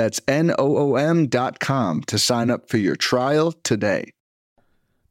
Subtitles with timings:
[0.00, 4.14] That's N O O M.com to sign up for your trial today.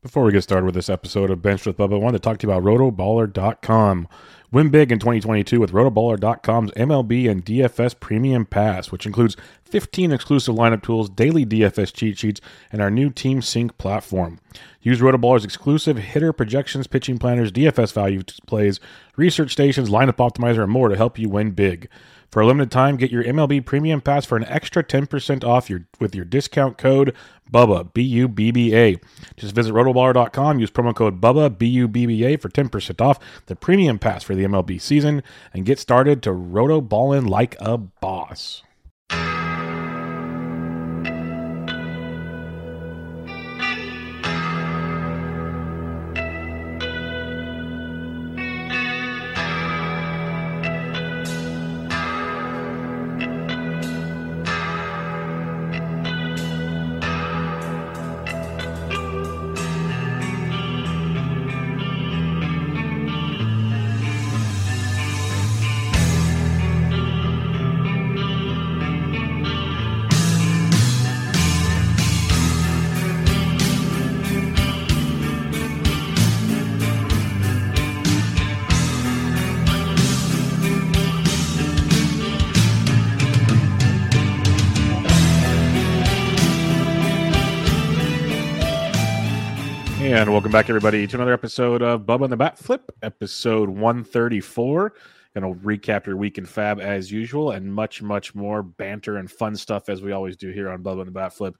[0.01, 2.39] Before we get started with this episode of Benched with Bubba, I wanted to talk
[2.39, 4.07] to you about rotoballer.com.
[4.51, 10.55] Win big in 2022 with rotoballer.com's MLB and DFS Premium Pass, which includes 15 exclusive
[10.55, 14.39] lineup tools, daily DFS cheat sheets, and our new Team Sync platform.
[14.81, 18.79] Use Rotoballer's exclusive hitter projections, pitching planners, DFS value plays,
[19.17, 21.87] research stations, lineup optimizer, and more to help you win big.
[22.31, 25.85] For a limited time, get your MLB Premium Pass for an extra 10% off your
[25.99, 27.15] with your discount code
[27.51, 28.97] BUBBA, B U B B A.
[29.35, 33.19] Just visit rotoballer.com, use promo code BUBBA, B U B B A for 10% off
[33.47, 37.77] the Premium Pass for the MLB season, and get started to roto ballin' like a
[37.77, 38.61] boss.
[89.99, 94.93] And welcome back, everybody, to another episode of Bubba and the Bat Flip, episode 134.
[95.35, 99.29] Going to recap your week in FAAB as usual, and much, much more banter and
[99.29, 101.53] fun stuff as we always do here on Bubba and the Bat Flip.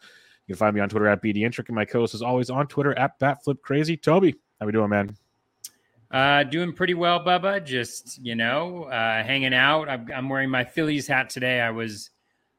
[0.47, 2.97] You can find me on Twitter at BDintric, and my co-host is always on Twitter
[2.97, 3.97] at Batflip Crazy.
[3.97, 5.17] Toby, how we doing, man?
[6.09, 7.61] Uh, doing pretty well, Bubba.
[7.63, 9.89] Just you know, uh, hanging out.
[9.89, 11.59] I'm, I'm wearing my Phillies hat today.
[11.59, 12.09] I was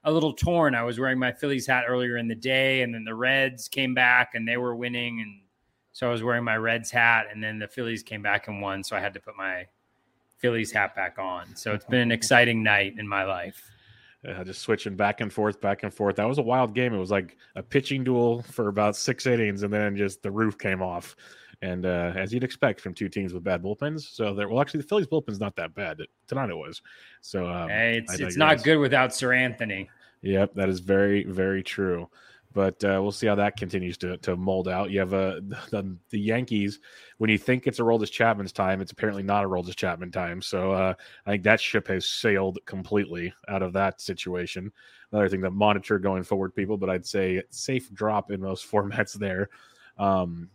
[0.05, 0.75] a little torn.
[0.75, 3.95] I was wearing my Phillies hat earlier in the day, and then the Reds came
[3.95, 5.41] back and they were winning, and
[5.93, 8.85] so I was wearing my Reds hat, and then the Phillies came back and won,
[8.85, 9.67] so I had to put my
[10.39, 11.55] Phillies hat back on.
[11.57, 13.71] So it's been an exciting night in my life.
[14.27, 16.17] Uh, just switching back and forth, back and forth.
[16.17, 16.95] That was a wild game.
[16.95, 20.59] It was like a pitching duel for about six innings, and then just the roof
[20.59, 21.17] came off.
[21.63, 24.49] And uh, as you'd expect from two teams with bad bullpens, so there.
[24.49, 26.51] Well, actually, the Phillies bullpen's not that bad tonight.
[26.51, 26.81] It was.
[27.21, 29.91] So um, hey, it's it's not good without Sir Anthony.
[30.23, 32.09] Yep, that is very very true
[32.53, 34.91] but uh, we'll see how that continues to, to mold out.
[34.91, 35.41] You have uh,
[35.71, 36.81] the, the Yankees.
[37.19, 40.43] When you think it's a Aroldis Chapman's time, it's apparently not a Aroldis Chapman time.
[40.43, 40.95] So uh,
[41.27, 44.73] I think that ship has sailed completely out of that situation.
[45.13, 46.77] Another thing to monitor going forward, people.
[46.77, 49.51] But I'd say safe drop in most formats there.
[49.99, 50.49] Um,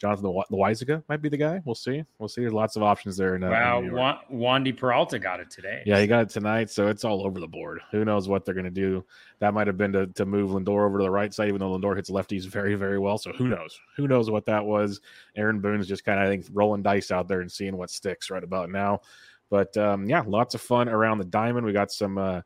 [0.00, 1.60] Jonathan Loáisiga might be the guy.
[1.66, 2.02] We'll see.
[2.18, 2.40] We'll see.
[2.40, 3.36] There's lots of options there.
[3.36, 3.90] In, uh, wow, in
[4.32, 5.82] Wandy Peralta got it today.
[5.84, 7.82] Yeah, he got it tonight, so it's all over the board.
[7.90, 9.04] Who knows what they're going to do?
[9.40, 11.78] That might have been to, to move Lindor over to the right side, even though
[11.78, 13.18] Lindor hits lefties very, very well.
[13.18, 13.78] So who knows?
[13.98, 15.02] Who knows what that was?
[15.36, 18.30] Aaron Boone's just kind of, I think, rolling dice out there and seeing what sticks
[18.30, 19.02] right about now.
[19.50, 21.66] But um, yeah, lots of fun around the diamond.
[21.66, 22.16] We got some.
[22.16, 22.40] Uh,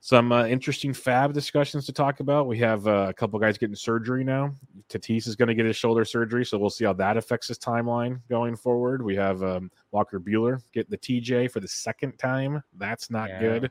[0.00, 2.46] some uh, interesting FAAB discussions to talk about.
[2.46, 4.54] We have uh, a couple guys getting surgery now.
[4.88, 7.58] Tatis is going to get his shoulder surgery, so we'll see how that affects his
[7.58, 9.02] timeline going forward.
[9.02, 12.62] We have um, Walker Buehler get the TJ for the second time.
[12.78, 13.40] That's not yeah.
[13.40, 13.70] good.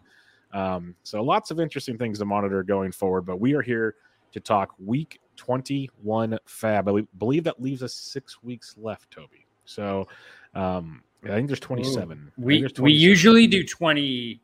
[0.53, 3.23] Um, so lots of interesting things to monitor going forward.
[3.23, 3.95] But we are here
[4.31, 7.01] to talk Week 21 FAAB.
[7.01, 9.47] I believe that leaves us six weeks left, Toby.
[9.65, 10.07] So
[10.53, 12.31] um, I think there's 27.
[12.37, 12.83] We 27.
[12.83, 14.41] we usually do 20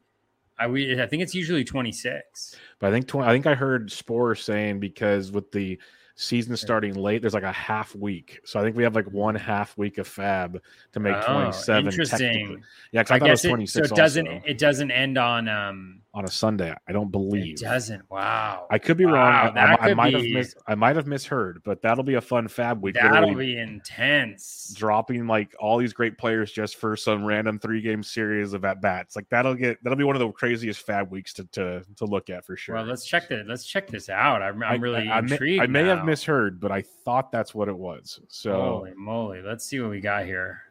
[0.57, 2.55] I we I think it's usually 26.
[2.79, 5.79] But I think 20, I think I heard Spore saying because with the
[6.16, 8.40] season starting late, there's like a half week.
[8.46, 10.59] So I think we have like one half week of FAAB
[10.94, 11.85] to make oh, 27.
[11.85, 12.64] Interesting.
[12.91, 14.41] Yeah, I, I guess it, was 26 so it doesn't also.
[14.46, 16.73] it doesn't end on um on a Sunday.
[16.88, 18.09] I don't believe it doesn't.
[18.09, 18.67] Wow.
[18.72, 19.58] I could be wow, wrong.
[19.58, 20.22] I, I, I might be...
[20.22, 22.96] have mis- I might have misheard, but that'll be a fun FAAB week.
[22.96, 24.73] That'll be intense.
[24.78, 28.82] Dropping like all these great players just for some random three game series of at
[28.82, 29.17] bats.
[29.17, 32.29] Like that'll get that'll be one of the craziest FAAB weeks to to, to look
[32.29, 32.76] at for sure.
[32.76, 33.46] Well, let's check this.
[33.46, 34.41] Let's check this out.
[34.41, 35.62] I'm, I'm really intrigued.
[35.62, 35.97] I may, now.
[35.97, 38.19] have misheard, but I thought that's what it was.
[38.28, 40.61] So holy moly, let's see what we got here.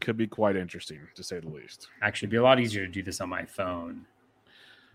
[0.00, 1.88] Could be quite interesting to say the least.
[2.02, 4.04] Actually, be a lot easier to do this on my phone.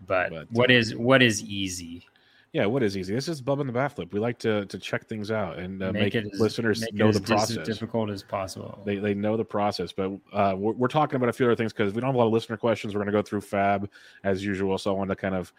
[0.06, 2.06] But, but what uh, is what is easy?
[2.52, 3.14] Yeah, what is easy?
[3.14, 4.12] This is Bub in the Bat Flip.
[4.12, 7.08] We like to to check things out and uh, make, it as- listeners make know
[7.08, 7.66] as the process.
[7.66, 8.80] difficult as possible.
[8.86, 11.72] They they know the process, but uh, we're, we're talking about a few other things
[11.72, 12.94] because we don't have a lot of listener questions.
[12.94, 13.88] We're going to go through FAAB
[14.24, 15.52] as usual, so I wanted to kind of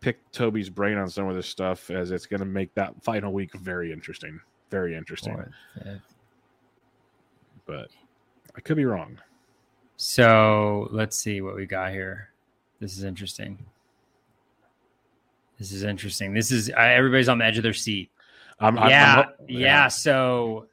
[0.00, 3.32] pick Toby's brain on some of this stuff as it's going to make that final
[3.32, 4.40] week very interesting,
[4.70, 5.36] very interesting.
[5.74, 6.00] Fifth.
[7.66, 7.88] But
[8.56, 9.18] I could be wrong.
[9.96, 12.30] So let's see what we got here.
[12.80, 13.58] This is interesting.
[15.58, 16.32] This is interesting.
[16.32, 18.10] This is uh, everybody's on the edge of their seat.
[18.60, 19.88] I'm, I'm- yeah, I'm- yeah.
[19.88, 20.66] So,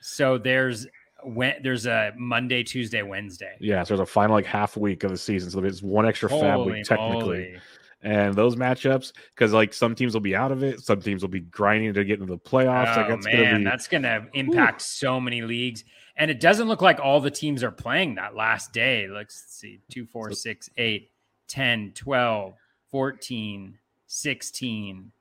[0.00, 0.86] so there's
[1.22, 3.56] when there's a Monday, Tuesday, Wednesday.
[3.60, 3.82] yeah.
[3.84, 6.52] So there's a final like half week of the season, so there's one extra FAAB
[6.52, 7.20] Holy week technically.
[7.52, 7.56] moly.
[8.06, 11.28] And those matchups because like some teams will be out of it some teams will
[11.28, 14.26] be grinding to get into the playoffs like Oh that's man, gonna be that's gonna
[14.34, 15.84] impact so many leagues.
[16.16, 19.06] And it doesn't look like all the teams are playing that last day.
[19.06, 21.10] Let's see 2, 4, 6, 8,
[21.48, 22.54] 10, 12,
[22.90, 25.12] 14, 16,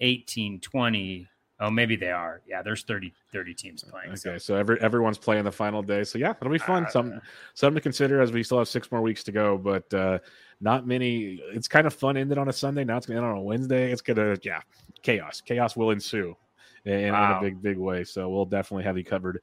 [0.00, 1.28] 18, 20.
[1.62, 2.42] Oh, maybe they are.
[2.44, 4.08] Yeah, there's 30, 30 teams playing.
[4.08, 4.38] okay So.
[4.38, 6.02] so every everyone's playing the final day.
[6.02, 6.86] So yeah it'll be fun.
[6.86, 7.20] Uh, some
[7.54, 10.18] something to consider as we still have six more weeks to go but uh
[10.60, 12.82] not many it's kind of fun ended on a sunday.
[12.82, 13.92] Now it's gonna end on a wednesday.
[13.92, 14.60] It's gonna yeah
[15.02, 15.40] chaos.
[15.40, 16.36] Chaos will ensue
[16.84, 18.02] in, in a big big way.
[18.02, 19.40] So we'll definitely have you covered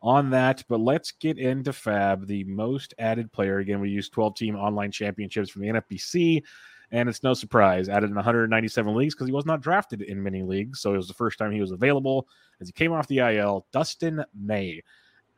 [0.00, 0.64] on that.
[0.70, 3.58] But let's get into FAAB the most added player.
[3.58, 6.42] Again we use 12 team online championships from the nfbc
[6.90, 10.42] and it's no surprise added in 197 leagues because he was not drafted in many
[10.42, 12.26] leagues so it was the first time he was available
[12.60, 14.82] as he came off the il dustin may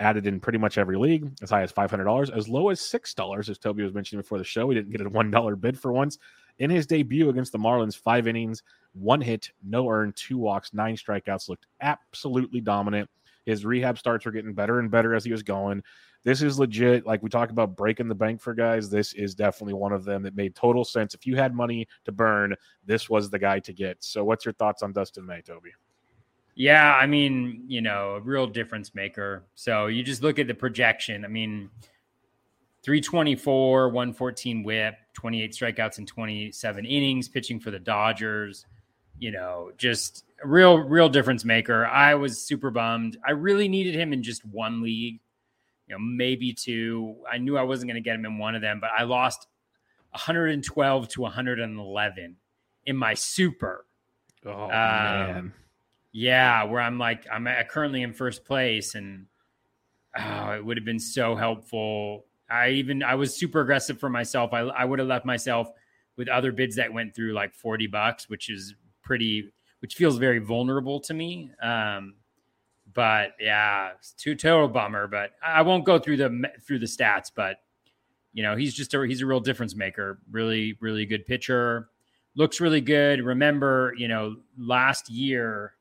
[0.00, 3.58] added in pretty much every league as high as $500 as low as $6 as
[3.58, 4.68] toby was mentioning before the show.
[4.70, 6.18] He didn't get a $1 bid for once.
[6.58, 8.62] In his debut against the marlins five innings
[8.92, 13.08] one hit no earned two walks nine strikeouts looked absolutely dominant.
[13.46, 15.82] His rehab starts were getting better and better as he was going
[16.24, 19.74] this is legit like we talk about breaking the bank for guys this is definitely
[19.74, 22.54] one of them that made total sense if you had money to burn
[22.86, 25.70] this was the guy to get so what's your thoughts on dustin may toby
[26.54, 29.44] Yeah, I mean, you know, a real difference maker.
[29.54, 31.24] So you just look at the projection.
[31.24, 31.70] I mean,
[32.82, 38.66] 324, 114 whip, 28 strikeouts in 27 innings, pitching for the Dodgers.
[39.18, 41.86] You know, just a real, real difference maker.
[41.86, 43.16] I was super bummed.
[43.26, 45.20] I really needed him in just one league,
[45.90, 47.16] you know, maybe two.
[47.30, 49.48] I knew I wasn't going to get him in one of them, but I lost
[50.12, 52.36] 112 to 111
[52.86, 53.86] in my super.
[54.46, 55.52] oh man.
[56.12, 59.26] Yeah, where I'm like I'm currently in first place, and
[60.16, 62.24] oh, it would have been so helpful.
[62.48, 64.52] I even I was super aggressive for myself.
[64.52, 65.70] I I would have left myself
[66.16, 69.52] with other bids that went through like forty bucks, which is pretty,
[69.82, 71.50] which feels very vulnerable to me.
[71.62, 72.14] Um,
[72.94, 75.06] but yeah, it's too total bummer.
[75.06, 77.30] But I won't go through the through the stats.
[77.34, 77.58] But
[78.32, 80.18] you know, he's just a he's a real difference maker.
[80.30, 81.88] Really, really good pitcher.
[82.36, 83.22] Looks really good.
[83.22, 85.74] Remember, you know, last year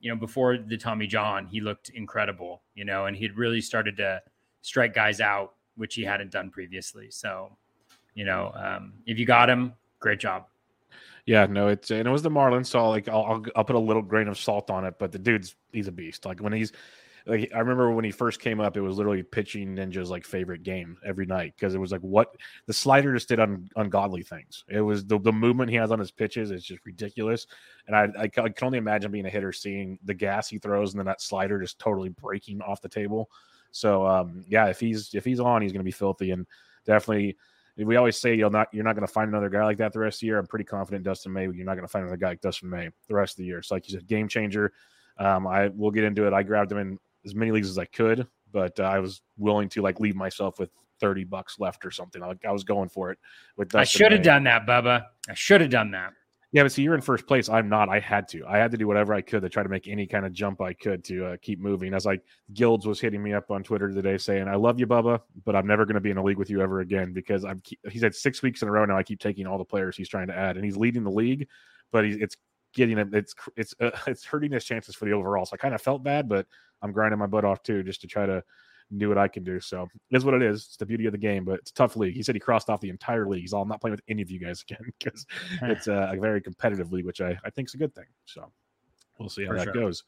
[0.00, 3.96] you know, before the Tommy John, he looked incredible, you know, and he'd really started
[3.96, 4.22] to
[4.62, 7.10] strike guys out, which he hadn't done previously.
[7.10, 7.56] So,
[8.14, 10.46] you know, um, if you got him, great job.
[11.28, 13.78] Yeah, no, it's and it was the Marlins, so like I'll, I'll I'll put a
[13.78, 16.24] little grain of salt on it, but the dude's he's a beast.
[16.24, 16.72] Like when he's
[17.26, 20.62] like I remember when he first came up, it was literally pitching ninja's like favorite
[20.62, 22.34] game every night because it was like what
[22.66, 24.64] the slider just did un, ungodly things.
[24.70, 27.46] It was the, the movement he has on his pitches is just ridiculous,
[27.86, 30.94] and I, I I can only imagine being a hitter seeing the gas he throws
[30.94, 33.30] and then that slider just totally breaking off the table.
[33.70, 36.46] So um, yeah, if he's if he's on, he's going to be filthy and
[36.86, 37.36] definitely.
[37.78, 40.00] We always say you're not you're not going to find another guy like that the
[40.00, 40.38] rest of the year.
[40.38, 41.44] I'm pretty confident Dustin May.
[41.44, 43.62] You're not going to find another guy like Dustin May the rest of the year.
[43.62, 44.72] So like you said, game changer.
[45.18, 46.32] Um, I will get into it.
[46.32, 49.68] I grabbed him in as many leagues as I could, but uh, I was willing
[49.70, 50.70] to like leave myself with
[51.00, 52.22] 30 bucks left or something.
[52.22, 53.18] I, I was going for it
[53.56, 55.04] with I should have done that, Bubba.
[55.28, 56.12] I should have done that.
[56.50, 57.50] Yeah, but see, you're in first place.
[57.50, 57.90] I'm not.
[57.90, 58.46] I had to.
[58.46, 60.62] I had to do whatever I could to try to make any kind of jump
[60.62, 61.92] I could to uh, keep moving.
[61.92, 62.22] As like
[62.54, 65.66] Guilds was hitting me up on Twitter today saying, "I love you, Bubba, but I'm
[65.66, 68.14] never going to be in a league with you ever again because I'm." He's had
[68.14, 68.96] six weeks in a row now.
[68.96, 71.48] I keep taking all the players he's trying to add, and he's leading the league,
[71.92, 72.36] but he's it's
[72.74, 72.96] getting.
[72.96, 75.44] It's it's uh, it's hurting his chances for the overall.
[75.44, 76.46] So I kind of felt bad, but
[76.80, 78.42] I'm grinding my butt off too just to try to
[78.96, 79.60] do what I can do.
[79.60, 80.64] So it is what it is.
[80.66, 82.14] It's the beauty of the game, but it's a tough league.
[82.14, 83.42] He said he crossed off the entire league.
[83.42, 85.26] He's all I'm not playing with any of you guys again because
[85.62, 88.06] it's a, a very competitive league, which I, I think is a good thing.
[88.24, 88.50] So
[89.18, 89.74] we'll see how For that sure.
[89.74, 90.04] goes.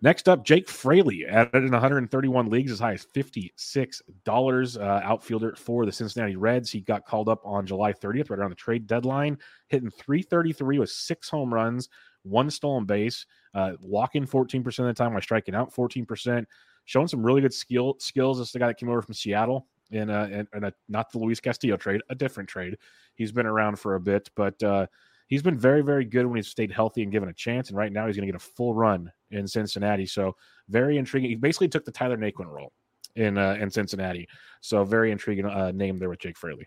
[0.00, 4.76] Next up, Jake Fraley added in 131 leagues as high as $56.
[4.76, 6.72] Uh, outfielder for the Cincinnati Reds.
[6.72, 10.90] He got called up on July 30th, right around the trade deadline, hitting 333 with
[10.90, 11.88] six home runs,
[12.24, 16.46] one stolen base, uh, walking 14% of the time while striking out 14%.
[16.84, 18.38] Showing some really good skill skills.
[18.38, 21.12] This is the guy that came over from Seattle in a, in, in a not
[21.12, 22.76] the Luis Castillo trade, a different trade.
[23.14, 24.86] He's been around for a bit, but uh,
[25.28, 27.68] he's been very, very good when he's stayed healthy and given a chance.
[27.68, 30.06] And right now, he's going to get a full run in Cincinnati.
[30.06, 30.34] So
[30.68, 31.30] very intriguing.
[31.30, 32.72] He basically took the Tyler Naquin role
[33.16, 34.28] in uh, in Cincinnati.
[34.60, 36.66] So very intriguing uh, name there with Jake Fraley.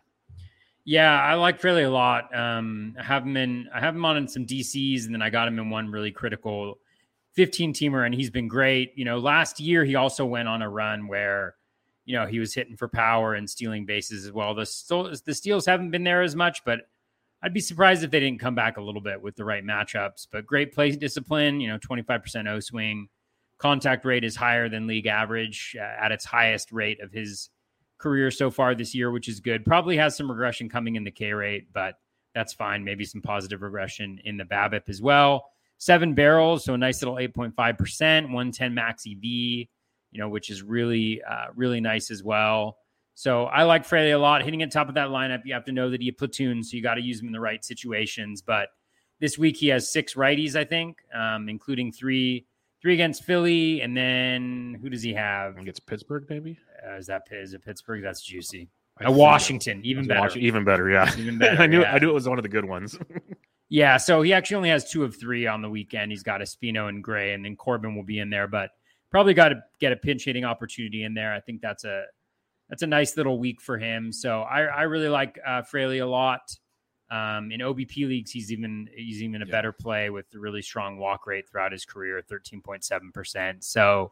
[0.83, 2.35] Yeah, I like Fraley a lot.
[2.35, 3.67] Um, I have him in.
[3.73, 6.11] I have him on in some DCs, and then I got him in one really
[6.11, 6.77] critical
[7.35, 8.93] 15 teamer, and he's been great.
[8.95, 11.55] You know, last year he also went on a run where,
[12.05, 14.53] you know, he was hitting for power and stealing bases as well.
[14.53, 16.81] The the steals haven't been there as much, but
[17.41, 20.27] I'd be surprised if they didn't come back a little bit with the right matchups.
[20.31, 21.59] But great play discipline.
[21.59, 23.07] You know, 25% O swing.
[23.57, 27.49] Contact rate is higher than league average uh, at its highest rate of his
[27.97, 29.63] career so far this year, which is good.
[29.63, 31.95] Probably has some regression coming in the K rate, but
[32.33, 32.83] that's fine.
[32.83, 35.45] Maybe some positive regression in the BABIP as well.
[35.77, 37.53] Seven barrels, so a nice little 8.5%,
[38.23, 39.67] 110 max EV, you
[40.13, 42.77] know, which is really, uh, really nice as well.
[43.13, 44.43] So I like Fraley a lot.
[44.43, 46.83] Hitting at top of that lineup, you have to know that he platoons, so you
[46.83, 48.41] got to use him in the right situations.
[48.41, 48.69] But
[49.19, 52.45] this week he has six righties, I think, um, including three
[52.81, 55.57] three against Philly, and then who does he have?
[55.57, 56.57] Against Pittsburgh, maybe.
[56.85, 58.03] Uh, is that is it Pittsburgh?
[58.03, 58.69] That's juicy.
[59.05, 60.19] Uh, Washington, even better.
[60.19, 61.11] Washington, even better, yeah.
[61.17, 61.61] Even better.
[61.61, 61.93] I knew yeah.
[61.93, 62.97] I knew it was one of the good ones.
[63.69, 66.11] yeah, so he actually only has two of three on the weekend.
[66.11, 68.71] He's got Espino and Gray, and then Corbin will be in there, but
[69.09, 71.33] probably got to get a pinch hitting opportunity in there.
[71.33, 72.05] I think that's a
[72.69, 74.11] that's a nice little week for him.
[74.11, 76.55] So I, I really like uh, Fraley a lot.
[77.11, 79.51] Um, in OBP leagues, he's even he's even a yeah.
[79.51, 83.63] better play with the really strong walk rate throughout his career, thirteen point seven percent.
[83.63, 84.11] So,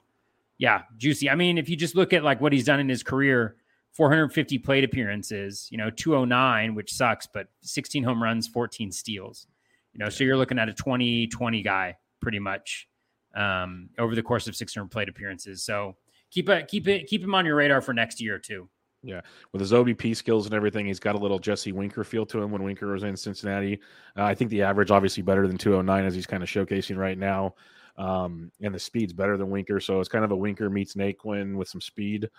[0.58, 1.30] yeah, juicy.
[1.30, 3.56] I mean, if you just look at like what he's done in his career,
[3.94, 8.22] four hundred fifty plate appearances, you know, two oh nine, which sucks, but sixteen home
[8.22, 9.48] runs, fourteen steals.
[9.94, 12.88] You know, so you're looking at a 20-20 guy pretty much
[13.36, 15.64] um, over the course of six hundred plate appearances.
[15.64, 15.96] So
[16.32, 18.68] keep it keep it keep him on your radar for next year too.
[19.06, 19.20] Yeah,
[19.52, 22.52] with his OBP skills and everything, he's got a little Jesse Winker feel to him
[22.52, 23.80] when Winker was in Cincinnati.
[24.18, 27.18] Uh, I think the average obviously better than 209 as he's kind of showcasing right
[27.18, 27.56] now.
[27.96, 31.56] Um, and the speed's better than Winker, so it's kind of a Winker meets Naquin
[31.56, 32.30] with some speed.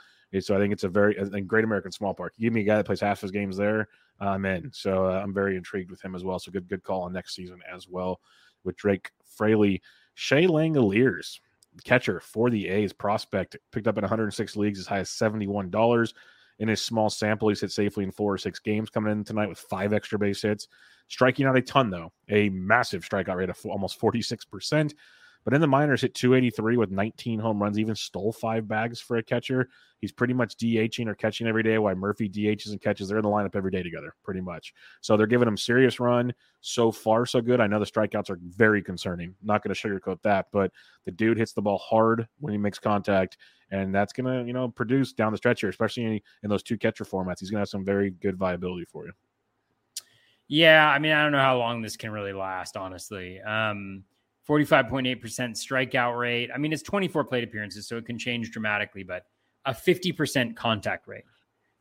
[0.40, 2.34] So I think it's a very a great American small park.
[2.40, 3.86] Give me a guy that plays half his games there,
[4.18, 4.70] I'm in.
[4.72, 6.40] So uh, I'm very intrigued with him as well.
[6.40, 8.20] So good good call on next season as well
[8.64, 9.82] with Jake Fraley,
[10.14, 11.38] Shea Langeliers
[11.84, 16.14] catcher for the A's prospect picked up in 106 leagues as high as $71
[16.60, 17.48] in his small sample.
[17.48, 20.42] He's hit safely in four or six games coming in tonight with five extra base
[20.42, 20.68] hits.
[21.08, 24.94] Striking out a ton, though, a massive strikeout rate of almost 46%.
[25.44, 29.18] But in the minors, hit 283 with 19 home runs, even stole five bags for
[29.18, 29.68] a catcher.
[30.00, 33.08] He's pretty much DHing or catching every day, Why Murphy DHs and catches.
[33.08, 34.72] They're in the lineup every day together, pretty much.
[35.02, 36.32] So they're giving him serious run.
[36.60, 37.60] So far, so good.
[37.60, 39.34] I know the strikeouts are very concerning.
[39.42, 40.72] Not going to sugarcoat that, but
[41.04, 43.36] the dude hits the ball hard when he makes contact,
[43.70, 46.62] and that's going to, you know, produce down the stretch here, especially in, in those
[46.62, 47.40] two catcher formats.
[47.40, 49.12] He's going to have some very good viability for you.
[50.48, 53.40] Yeah, I mean, I don't know how long this can really last, honestly.
[53.40, 54.04] Um,
[54.48, 56.50] 45.8% strikeout rate.
[56.54, 59.24] I mean, it's 24 plate appearances, so it can change dramatically, but
[59.64, 61.24] a 50% contact rate.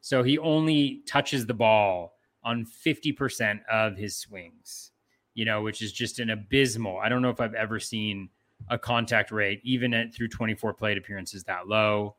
[0.02, 4.92] So he only touches the ball on 50% of his swings,
[5.34, 6.98] you know, which is just an abysmal.
[6.98, 8.30] I don't know if I've ever seen
[8.70, 12.16] a contact rate, even at through 24 plate appearances, that low.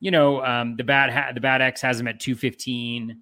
[0.00, 3.20] You know, um, the bad ha- the BAT X has him at 215,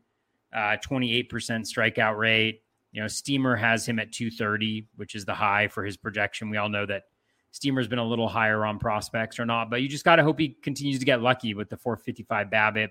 [0.55, 2.63] uh, 28% strikeout rate.
[2.97, 6.49] You know, Steamer has him at 230, which is the high for his projection.
[6.49, 7.03] We all know that
[7.51, 10.41] Steamer's been a little higher on prospects or not, but you just got to hope
[10.41, 12.89] he continues to get lucky with the 455 BABIP.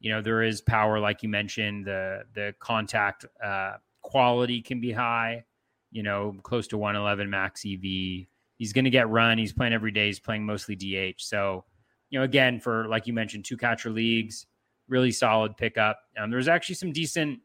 [0.00, 1.86] You know, there is power, like you mentioned.
[1.86, 5.44] The the contact uh, quality can be high.
[5.92, 8.26] You know, close to 111 max EV.
[8.58, 9.38] He's going to get run.
[9.38, 10.08] He's playing every day.
[10.08, 11.22] He's playing mostly DH.
[11.22, 11.64] So,
[12.10, 14.44] you know, again, for like you mentioned, two catcher leagues,
[14.88, 16.00] really solid pickup.
[16.18, 17.40] Um, there's actually some decent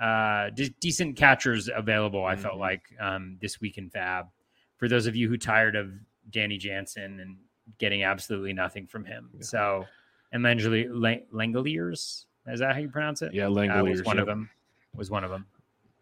[0.00, 2.24] uh, de- decent catchers available.
[2.24, 2.42] I mm-hmm.
[2.42, 4.28] felt like um, this week in FAAB.
[4.78, 5.92] For those of you who tired of
[6.30, 7.36] Danny Jansen and
[7.78, 9.42] getting absolutely nothing from him, yeah.
[9.42, 9.84] so
[10.32, 13.34] and Langeliers, is that how you pronounce it?
[13.34, 14.48] Yeah, Langeliers uh, was one of them.
[14.94, 15.46] Was one of them.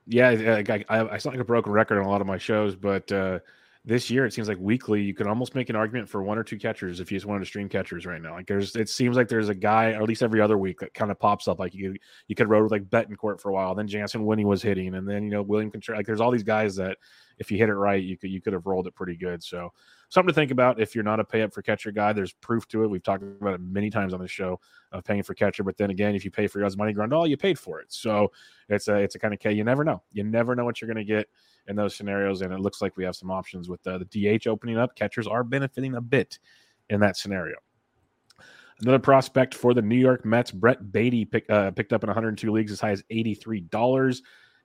[0.07, 2.75] Yeah, I, I, I sound like a broken record on a lot of my shows,
[2.75, 3.41] but uh,
[3.89, 6.45] this year it seems like weekly you can almost make an argument for one or
[6.45, 8.35] two catchers if you just wanted to stream catchers right now.
[8.35, 10.93] Like there's it seems like there's a guy, or at least every other week, that
[10.93, 11.59] kind of pops up.
[11.59, 14.45] Like you you could rode with like Betancourt for a while, then Jansen when he
[14.45, 16.01] was hitting, and then you know William Contreras.
[16.01, 16.99] Like there's all these guys that
[17.39, 19.43] if you hit it right, you could you could have rolled it pretty good.
[19.43, 19.73] So
[20.11, 22.13] something to think about if you're not a pay up for catcher guy.
[22.13, 22.89] There's proof to it.
[22.89, 24.61] We've talked about it many times on the show
[24.93, 25.65] of paying for catcher.
[25.65, 27.91] But then again, if you pay for your money Grandal, you paid for it.
[27.91, 28.33] So
[28.69, 29.53] it's a it's a kind of K.
[29.53, 30.03] You never know.
[30.13, 31.31] You never know what you're to get
[31.69, 32.43] in those scenarios.
[32.43, 34.95] And it looks like we have some options with the, the DH opening up.
[34.97, 36.39] Catchers are benefiting a bit
[36.91, 37.57] in that scenario.
[38.81, 42.51] Another prospect for the New York Mets, Brett Baty, pick, uh, picked up in 102
[42.53, 44.21] leagues as high as $83.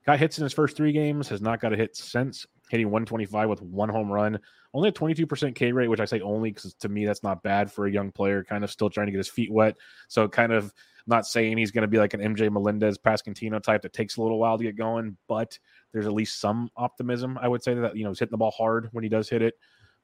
[0.06, 3.48] got hits in his first three games, has not got a hit since, hitting 125
[3.48, 4.38] with one home run.
[4.72, 7.72] Only a 22% K rate, which I say only because to me that's not bad
[7.72, 9.76] for a young player, kind of still trying to get his feet wet.
[10.08, 10.72] So kind of
[11.06, 14.22] not saying he's going to be like an MJ Melendez Pasquantino type that takes a
[14.22, 15.58] little while to get going, but
[15.92, 17.38] there's at least some optimism.
[17.40, 19.42] I would say that you know he's hitting the ball hard when he does hit
[19.42, 19.54] it,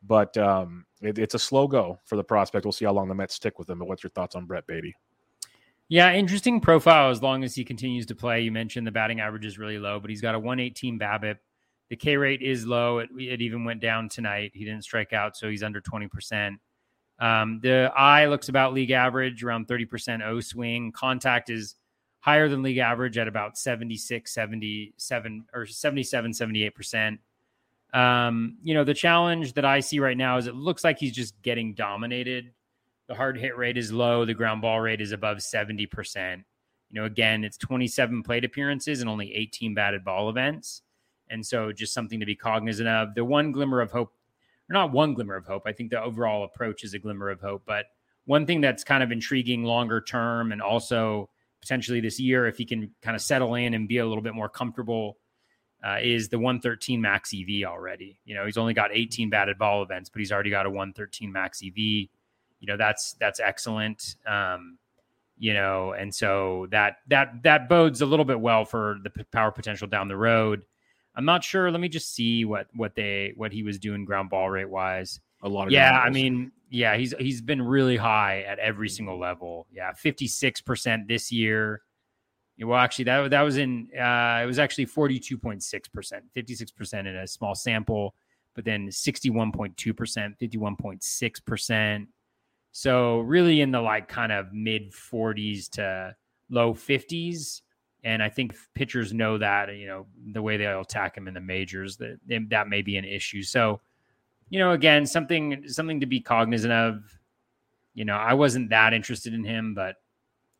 [0.02, 2.64] but um, it, it's a slow go for the prospect.
[2.64, 3.78] We'll see how long the Mets stick with him.
[3.78, 4.94] But what's your thoughts on Brett Baty?
[5.88, 8.42] Yeah, interesting profile as long as he continues to play.
[8.42, 11.36] You mentioned the batting average is really low, but he's got a 118 BABIP.
[11.88, 12.98] The K rate is low.
[12.98, 14.52] It, it even went down tonight.
[14.54, 16.56] He didn't strike out, so he's under 20%.
[17.20, 20.90] Um, the eye looks about league average, around 30% O swing.
[20.92, 21.76] Contact is
[22.20, 27.18] higher than league average at about 76, 77 or 77, 78%.
[27.92, 31.12] Um, you know, the challenge that I see right now is it looks like he's
[31.12, 32.52] just getting dominated.
[33.08, 36.44] The hard hit rate is low, the ground ball rate is above 70%.
[36.90, 40.82] You know, again, it's 27 plate appearances and only 18 batted ball events.
[41.28, 43.14] And so just something to be cognizant of.
[43.14, 44.12] The one glimmer of hope
[44.74, 45.62] not one glimmer of hope.
[45.66, 47.62] I think the overall approach is a glimmer of hope.
[47.66, 47.86] But
[48.24, 51.28] one thing that's kind of intriguing longer term and also
[51.60, 54.34] potentially this year, if he can kind of settle in and be a little bit
[54.34, 55.18] more comfortable,
[55.84, 58.20] uh, is the 113 max EV already.
[58.24, 61.32] You know, he's only got 18 batted ball events, but he's already got a 113
[61.32, 61.76] max EV.
[61.76, 64.16] You know, that's that's excellent.
[64.26, 64.78] Um,
[65.38, 69.50] you know, and so that that that bodes a little bit well for the power
[69.50, 70.62] potential down the road.
[71.14, 71.70] I'm not sure.
[71.70, 75.20] Let me just see what what they what he was doing ground ball rate wise.
[75.42, 75.98] A lot of yeah.
[75.98, 79.66] I mean, yeah, he's he's been really high at every single level.
[79.72, 81.82] Yeah, 56 percent this year.
[82.62, 87.16] Well, actually, that that was in uh, it was actually 42.6 percent, 56 percent in
[87.16, 88.14] a small sample,
[88.54, 92.08] but then 61.2 percent, 51.6 percent.
[92.72, 96.14] So really in the like kind of mid 40s to
[96.50, 97.62] low 50s
[98.04, 101.40] and I think pitchers know that, you know, the way they'll attack him in the
[101.40, 103.42] majors, that that may be an issue.
[103.42, 103.80] So,
[104.48, 107.02] you know, again, something something to be cognizant of.
[107.94, 109.96] You know, I wasn't that interested in him, but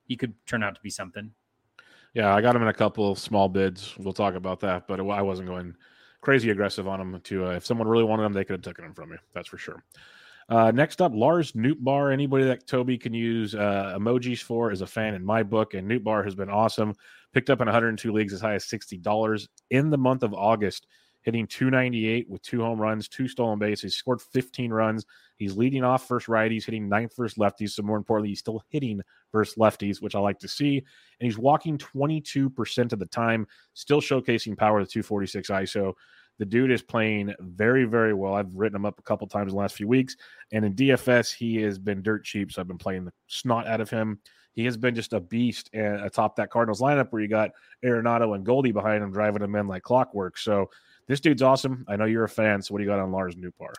[0.06, 1.32] he could turn out to be something.
[2.12, 3.94] Yeah, I got him in a couple small bids.
[3.96, 5.76] We'll talk about that, but I wasn't going
[6.20, 7.20] crazy aggressive on him.
[7.20, 9.16] To uh, if someone really wanted him, they could have taken him from me.
[9.32, 9.82] That's for sure.
[10.48, 12.12] Uh, next up, Lars Nootbaar.
[12.12, 15.88] Anybody that Toby can use uh, emojis for is a fan in my book, and
[15.88, 16.94] Nootbaar has been awesome.
[17.32, 20.86] Picked up in 102 leagues as high as $60 in the month of August,
[21.22, 23.94] hitting 298 with two home runs, two stolen bases.
[23.94, 25.04] Scored 15 runs.
[25.36, 27.70] He's leading off first righties, hitting ninth first lefties.
[27.70, 30.78] So more importantly, he's still hitting first lefties, which I like to see.
[30.78, 35.94] And he's walking 22% of the time, still showcasing power with 246 ISO.
[36.38, 38.34] The dude is playing very, very well.
[38.34, 40.16] I've written him up a couple times in the last few weeks.
[40.52, 42.50] And in DFS, he has been dirt cheap.
[42.50, 44.20] So I've been playing the snot out of him.
[44.52, 47.50] He has been just a beast and atop that Cardinals lineup where you got
[47.84, 50.38] Arenado and Goldie behind him driving him in like clockwork.
[50.38, 50.70] So
[51.06, 51.84] this dude's awesome.
[51.88, 52.62] I know you're a fan.
[52.62, 53.72] So what do you got on Lars Nootbaar?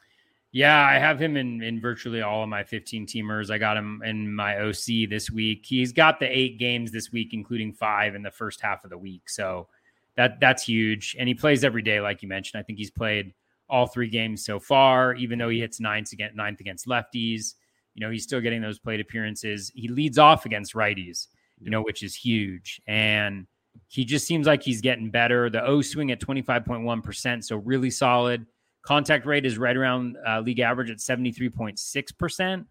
[0.54, 3.50] Yeah, I have him in in virtually all of my 15 teamers.
[3.50, 5.66] I got him in my OC this week.
[5.66, 8.98] He's got the eight games this week, including five in the first half of the
[8.98, 9.30] week.
[9.30, 9.68] So
[10.16, 11.16] that that's huge.
[11.18, 12.60] And he plays every day, like you mentioned.
[12.60, 13.34] I think he's played
[13.70, 17.54] all three games so far, even though he hits ninth against ninth against lefties.
[17.94, 19.72] You know, he's still getting those plate appearances.
[19.76, 21.28] He leads off against righties,
[21.60, 22.82] you know, which is huge.
[22.88, 23.48] And
[23.88, 25.50] he just seems like he's getting better.
[25.50, 28.46] The O swing at 25.1%, so really solid.
[28.84, 32.66] Contact rate is right around uh, league average at 73.6%.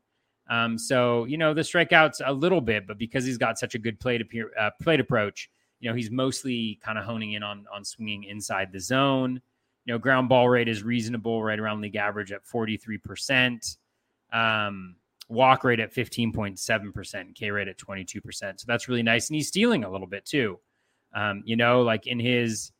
[0.48, 3.78] Um, so, you know, the strikeouts a little bit, but because he's got such a
[3.78, 7.66] good plate, appear, uh, plate approach, you know, he's mostly kind of honing in on
[7.72, 9.40] on swinging inside the zone.
[9.84, 13.76] You know, ground ball rate is reasonable, right around league average at 43%.
[14.32, 14.96] Um,
[15.30, 18.32] walk rate at 15.7%, K rate at 22%.
[18.32, 19.28] So that's really nice.
[19.28, 20.58] And he's stealing a little bit too.
[21.14, 22.72] Um, you know, like in his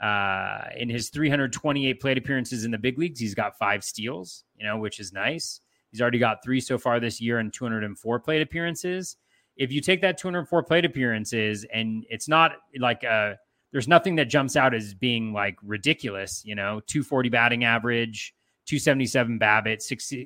[0.00, 4.64] uh in his 328 plate appearances in the big leagues, he's got five steals, you
[4.64, 5.60] know, which is nice.
[5.90, 9.16] He's already got three so far this year and 204 plate appearances
[9.58, 13.34] if you take that 204 plate appearances and it's not like a, uh,
[13.70, 18.34] there's nothing that jumps out as being like ridiculous, you know, 240 batting average,
[18.68, 19.78] 277 BABIP,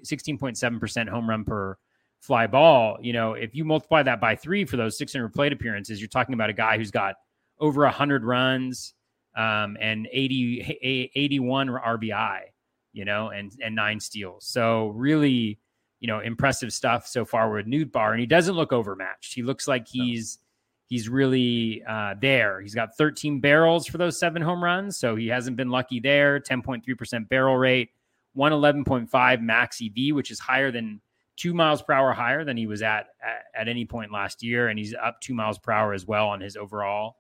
[0.03, 1.79] 16.7% home run per
[2.19, 2.99] fly ball.
[3.01, 6.35] You know, if you multiply that by three for those 600 plate appearances, you're talking
[6.35, 7.15] about a guy who's got
[7.61, 8.95] over 100 runs
[9.37, 12.41] um, and 80, 81 RBI,
[12.93, 14.45] you know, and, and nine steals.
[14.45, 15.61] So really,
[16.01, 19.35] you know, impressive stuff so far with Nootbaar, and he doesn't look overmatched.
[19.35, 20.47] He looks like he's no.
[20.89, 22.61] he's really uh, there.
[22.61, 26.41] He's got 13 barrels for those seven home runs, so he hasn't been lucky there.
[26.41, 27.91] 10.3% barrel rate,
[28.37, 31.01] 111.5 max EV, which is higher than
[31.37, 34.69] two miles per hour higher than he was at, at, at any point last year,
[34.69, 37.17] and he's up two miles per hour as well on his overall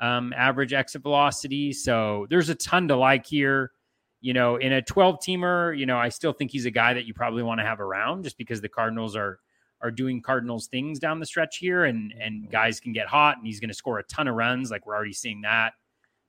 [0.00, 1.72] um, average exit velocity.
[1.72, 3.72] So there's a ton to like here.
[4.20, 7.06] You know, in a 12 teamer, you know, I still think he's a guy that
[7.06, 9.38] you probably want to have around just because the Cardinals are
[9.82, 13.46] are doing Cardinals things down the stretch here and and guys can get hot and
[13.46, 15.74] he's going to score a ton of runs like we're already seeing that.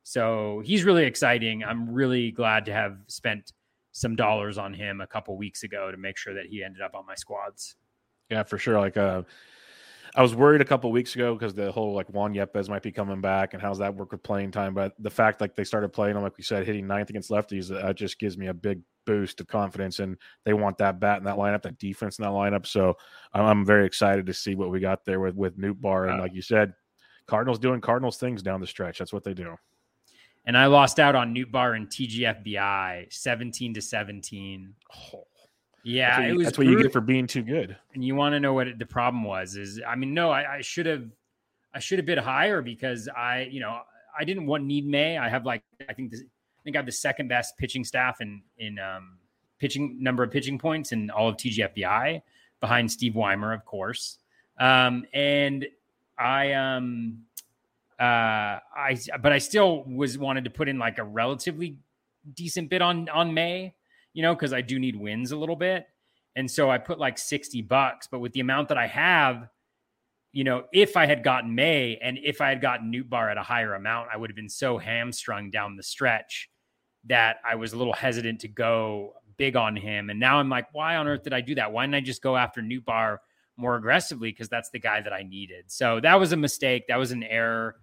[0.04, 1.64] So he's really exciting.
[1.64, 3.54] I'm really glad to have spent
[3.98, 6.94] some dollars on him a couple weeks ago to make sure that he ended up
[6.94, 7.76] on my squads.
[8.30, 8.80] Yeah, for sure.
[8.80, 9.24] Like uh
[10.16, 12.92] I was worried a couple weeks ago because the whole like Juan Yepez might be
[12.92, 14.74] coming back and how's that work with playing time.
[14.74, 17.70] But the fact like they started playing him, like we said, hitting ninth against lefties,
[17.70, 20.00] that just gives me a big boost of confidence.
[20.00, 22.68] And they want that bat in that lineup, that defense in that lineup.
[22.68, 22.96] So
[23.34, 26.10] I'm very excited to see what we got there with with Nootbaar.
[26.10, 26.74] And like you said,
[27.28, 29.00] Cardinals doing Cardinals things down the stretch.
[29.00, 29.56] That's what they do.
[30.48, 34.74] And I lost out on Nootbaar and TGFBI 17 to 17.
[35.14, 35.28] Oh.
[35.84, 37.78] Yeah, that's what, you, that's what you, get for being too good.
[37.94, 39.56] And you want to know what the problem was?
[39.56, 41.06] Is I mean, no, I, I should have,
[41.74, 43.82] I should have bid higher because I, you know,
[44.18, 45.18] I didn't want need May.
[45.18, 48.20] I have like, I think, this, I think I have the second best pitching staff
[48.20, 49.18] in in um,
[49.60, 52.22] pitching number of pitching points in all of TGFBI,
[52.60, 54.18] behind Steve Weimer, of course.
[54.60, 55.68] Um, and
[56.18, 57.20] I, um,
[58.00, 61.80] uh, I, but I still was wanted to put in like a relatively
[62.34, 63.74] decent bid on on May
[64.18, 65.86] you know, because I do need wins a little bit.
[66.36, 69.48] And so I put like 60 bucks, but with the amount that I have,
[70.34, 73.44] you know, if I had gotten May and if I had gotten Nootbaar at a
[73.44, 76.50] higher amount, I would have been so hamstrung down the stretch
[77.06, 80.10] that I was a little hesitant to go big on him.
[80.10, 81.72] And now I'm like, why on earth did I do that?
[81.72, 83.18] Why didn't I just go after Nootbaar
[83.56, 84.32] more aggressively?
[84.32, 85.66] Because that's the guy that I needed.
[85.68, 86.88] So that was a mistake.
[86.88, 87.76] That was an error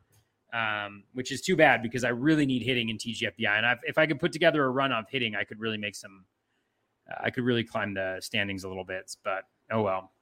[0.54, 3.56] um, which is too bad because I really need hitting in TGFBI.
[3.56, 5.96] And I've, if I could put together a run of hitting, I could really make
[5.96, 6.24] some.
[7.10, 9.14] Uh, I could really climb the standings a little bit.
[9.24, 10.12] But oh well.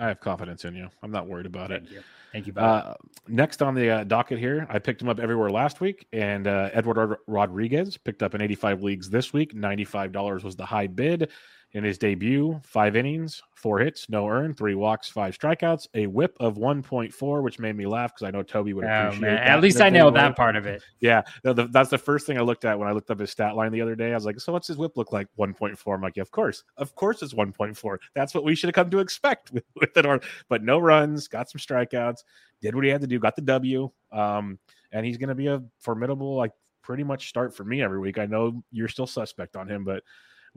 [0.00, 0.88] I have confidence in you.
[1.02, 1.80] I'm not worried about it.
[1.80, 1.94] Thank it.
[1.94, 2.02] You.
[2.32, 2.52] Thank you.
[2.54, 2.94] Uh,
[3.26, 6.70] next on the uh, docket here, I picked him up everywhere last week, and uh,
[6.72, 9.54] Eduardo Rodriguez picked up in 85 leagues this week.
[9.54, 11.30] $95 was the high bid
[11.72, 12.60] in his debut.
[12.64, 17.58] Five innings, four hits, no earn, three walks, five strikeouts, a whip of 1.4, which
[17.58, 19.46] made me laugh because I know Toby would oh, appreciate that.
[19.46, 20.82] At least I know that part of it.
[21.00, 23.30] Yeah, the, the, that's the first thing I looked at when I looked up his
[23.30, 24.12] stat line the other day.
[24.12, 25.28] I was like, so what's his whip look like?
[25.38, 25.94] 1.4.
[25.94, 26.64] I'm like, yeah, of course.
[26.76, 27.98] Of course it's 1.4.
[28.14, 30.24] That's what we should have come to expect with, with it.
[30.48, 32.24] But no runs, got some strikeouts,
[32.62, 33.90] did what he had to do, got the W.
[34.10, 34.58] Um,
[34.92, 36.52] and he's going to be a formidable, like,
[36.82, 38.16] pretty much start for me every week.
[38.16, 40.02] I know you're still suspect on him, but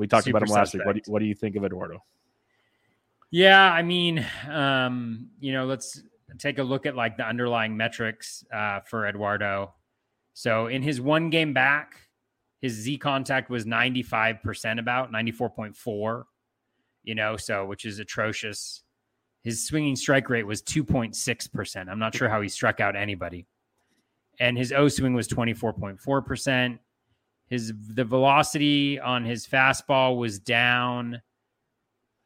[0.02, 0.88] we talked Super about him last suspect.
[0.88, 0.96] week.
[0.96, 2.04] What do, what do you think of Eduardo?
[3.30, 6.02] Yeah, I mean, um, you know, let's
[6.40, 9.76] take a look at like the underlying metrics uh, for Eduardo.
[10.34, 11.94] So in his one game back,
[12.62, 16.24] his Z contact was 95% about 94.4,
[17.04, 18.82] you know, so which is atrocious.
[19.44, 21.90] His swinging strike rate was 2.6%.
[21.90, 23.46] I'm not sure how he struck out anybody.
[24.40, 26.80] And his O swing was 24.4%.
[27.52, 31.22] His the velocity on his fastball was down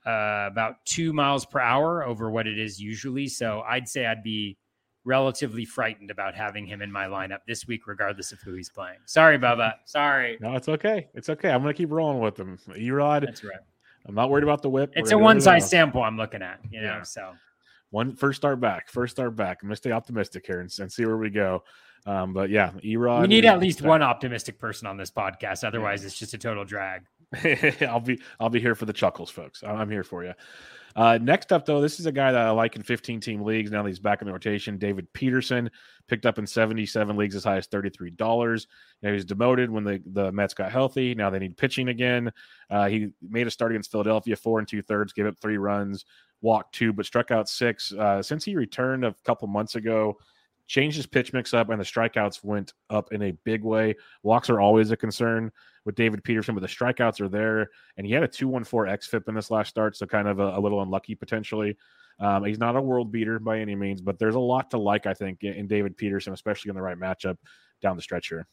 [0.05, 3.27] uh, about two miles per hour over what it is usually.
[3.27, 4.55] So I'd say I'd be
[5.03, 8.99] relatively frightened about having him in my lineup this week, regardless of who he's playing.
[9.07, 9.73] Sorry, Bubba.
[9.85, 10.37] Sorry.
[10.41, 11.07] No, it's okay.
[11.15, 11.49] It's okay.
[11.49, 12.59] I'm gonna keep rolling with him.
[12.77, 13.25] Erod.
[13.25, 13.57] That's right.
[14.07, 14.93] I'm not worried about the whip.
[14.95, 16.97] It's a one size sample I'm looking at, you know.
[16.97, 17.01] Yeah.
[17.01, 17.33] So
[17.95, 19.59] one first start back, first start back.
[19.61, 21.63] I'm gonna stay optimistic here and, and see where we go.
[22.05, 23.21] Um, but yeah, Erod.
[23.21, 25.63] We need at least one optimistic person on this podcast.
[25.65, 26.07] Otherwise, yeah.
[26.07, 27.03] it's just a total drag.
[27.81, 29.63] I'll be I'll be here for the chuckles, folks.
[29.63, 30.33] I'm here for you.
[30.95, 33.69] Uh, next up, though, this is a guy that I like in 15 team leagues.
[33.69, 35.69] Now that he's back in the rotation, David Peterson
[36.07, 38.67] picked up in 77 leagues as high as $33.
[39.01, 41.13] Now he was demoted when the, the Mets got healthy.
[41.13, 42.31] Now they need pitching again.
[42.69, 46.05] Uh, he made a start against Philadelphia, four and two thirds, gave up three runs,
[46.41, 47.91] walked two, but struck out six.
[47.91, 50.17] Uh, since he returned a couple months ago,
[50.67, 53.95] changed his pitch mix up, and the strikeouts went up in a big way.
[54.23, 55.51] Walks are always a concern
[55.85, 57.69] with David Peterson, but the strikeouts are there.
[57.97, 60.59] And he had a 214 XFIP in this last start, so kind of a, a
[60.59, 61.77] little unlucky potentially.
[62.19, 65.05] Um, he's not a world beater by any means, but there's a lot to like,
[65.05, 67.37] I think, in David Peterson, especially in the right matchup
[67.81, 68.47] down the stretch here.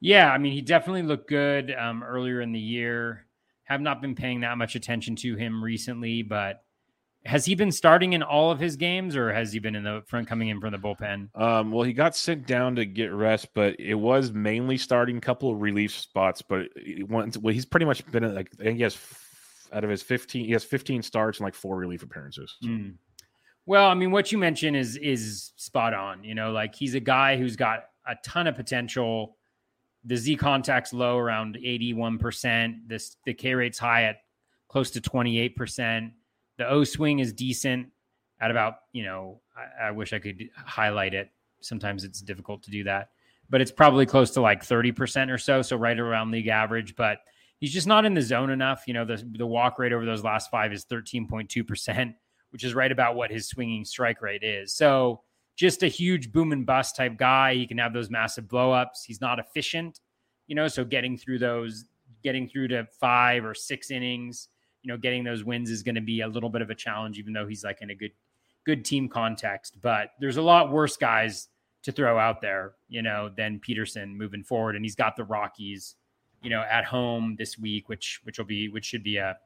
[0.00, 3.26] Yeah, I mean, he definitely looked good um, earlier in the year.
[3.64, 6.62] Have not been paying that much attention to him recently, but
[7.24, 10.02] has he been starting in all of his games, or has he been in the
[10.06, 11.28] front coming in from the bullpen?
[11.34, 15.20] Um, well, he got sent down to get rest, but it was mainly starting a
[15.20, 16.42] couple of relief spots.
[16.42, 16.68] But
[17.08, 18.96] once, well, he's pretty much been like I think he has
[19.72, 22.56] out of his fifteen, he has fifteen starts and like four relief appearances.
[22.64, 22.94] Mm.
[23.66, 26.24] Well, I mean, what you mentioned is is spot on.
[26.24, 29.36] You know, like he's a guy who's got a ton of potential.
[30.04, 32.88] The Z contact's low around eighty one percent.
[32.88, 34.20] This the K rate's high at
[34.68, 36.12] close to twenty eight percent
[36.58, 37.88] the O swing is decent
[38.40, 41.30] at about, you know, I, I wish I could highlight it.
[41.60, 43.10] sometimes it's difficult to do that.
[43.50, 45.62] But it's probably close to like 30% or so.
[45.62, 46.94] So right around league average.
[46.96, 47.18] But
[47.58, 48.84] he's just not in the zone enough.
[48.86, 52.14] You know, the, the walk rate over those last five is 13.2%,
[52.50, 54.74] which is right about what his swinging strike rate is.
[54.74, 55.22] So
[55.56, 57.54] just a huge boom and bust type guy.
[57.54, 59.04] He can have those massive blowups.
[59.06, 60.00] He's not efficient,
[60.46, 61.86] you know, so getting through those,
[62.22, 64.48] getting through to five or six innings,
[64.82, 67.18] you know, getting those wins is going to be a little bit of a challenge,
[67.18, 68.12] even though he's like in a good,
[68.64, 69.78] good team context.
[69.80, 71.48] But there's a lot worse guys
[71.82, 74.76] to throw out there, you know, than Peterson moving forward.
[74.76, 75.96] And he's got the Rockies,
[76.42, 79.36] you know, at home this week, which which will be which should be a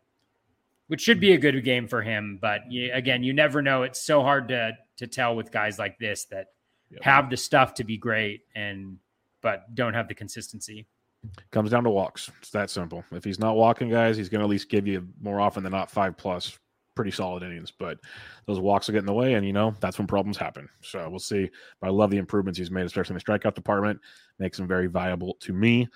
[0.89, 2.39] which should be a good game for him.
[2.41, 3.83] But you, again, you never know.
[3.83, 6.49] It's so hard to to tell with guys like this that
[6.91, 7.03] yep.
[7.03, 8.99] have the stuff to be great and
[9.41, 10.87] but don't have the consistency.
[11.51, 12.31] Comes down to walks.
[12.41, 13.05] It's that simple.
[13.13, 15.73] If he's not walking guys, he's going to at least give you more often than
[15.73, 16.59] not five plus
[16.95, 17.99] pretty solid innings, but
[18.47, 20.69] those walks will get in the way, and you know that's when problems happen.
[20.83, 21.51] So we'll see.
[21.81, 24.01] But I love the improvements he's made, especially in the strikeout department.
[24.39, 25.89] Makes him very viable to me.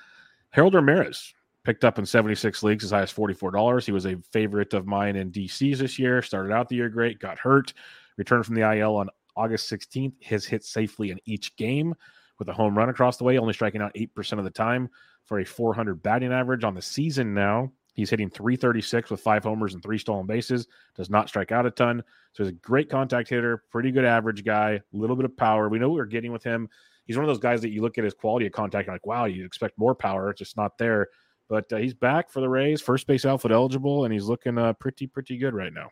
[0.51, 1.35] Harold Ramirez
[1.65, 3.85] picked up in 76 leagues as high as $44.
[3.85, 6.23] He was a favorite of mine in DCs this year.
[6.23, 7.75] Started out the year great, got hurt,
[8.17, 10.23] returned from the IL on August 16th.
[10.25, 11.95] Has hit safely in each game
[12.39, 14.89] with a home run across the way, only striking out 8% of the time
[15.27, 17.71] for a 400 batting average on the season now.
[17.95, 20.67] He's hitting 336 with five homers and three stolen bases.
[20.95, 22.03] Does not strike out a ton.
[22.33, 25.69] So he's a great contact hitter, pretty good average guy, a little bit of power.
[25.69, 26.69] We know what we're getting with him.
[27.07, 29.07] He's one of those guys that you look at his quality of contact and like,
[29.07, 30.29] wow, you expect more power.
[30.31, 31.09] It's just not there.
[31.49, 34.75] But uh, he's back for the Rays, first base outfield eligible, and he's looking uh,
[34.75, 35.91] pretty, pretty good right now.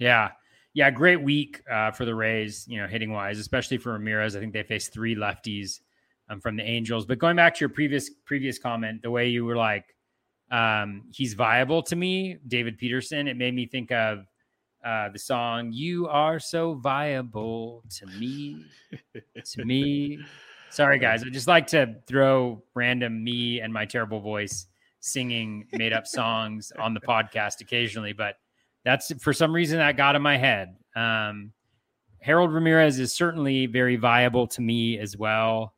[0.00, 0.30] Yeah.
[0.74, 0.90] Yeah.
[0.90, 4.34] Great week uh, for the Rays, you know, hitting wise, especially for Ramirez.
[4.34, 5.80] I think they faced three lefties
[6.28, 7.06] um, from the Angels.
[7.06, 9.94] But going back to your previous previous comment, the way you were like,
[10.50, 13.28] um, he's viable to me, David Peterson.
[13.28, 14.26] It made me think of
[14.84, 18.64] uh, the song "You Are So Viable to Me."
[19.44, 20.18] to me,
[20.70, 24.66] sorry guys, I just like to throw random me and my terrible voice
[25.00, 28.36] singing made up songs on the podcast occasionally, but
[28.84, 30.76] that's for some reason that got in my head.
[30.96, 31.52] Um,
[32.20, 35.74] Harold Ramirez is certainly very viable to me as well.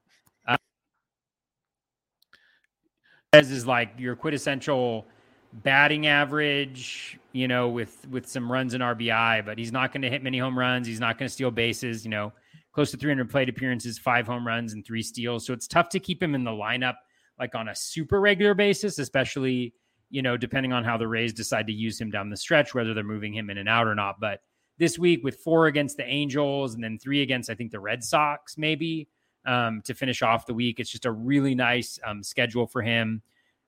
[3.32, 5.06] Is like your quintessential
[5.52, 10.10] batting average, you know, with with some runs and RBI, but he's not going to
[10.10, 10.86] hit many home runs.
[10.86, 12.04] He's not going to steal bases.
[12.04, 12.32] You know,
[12.72, 15.46] close to 300 plate appearances, five home runs, and three steals.
[15.46, 16.96] So it's tough to keep him in the lineup
[17.38, 19.74] like on a super regular basis, especially
[20.10, 22.94] you know depending on how the Rays decide to use him down the stretch, whether
[22.94, 24.18] they're moving him in and out or not.
[24.18, 24.40] But
[24.78, 28.02] this week with four against the Angels and then three against I think the Red
[28.02, 29.06] Sox, maybe
[29.46, 30.80] um, to finish off the week.
[30.80, 33.22] It's just a really nice um, schedule for him.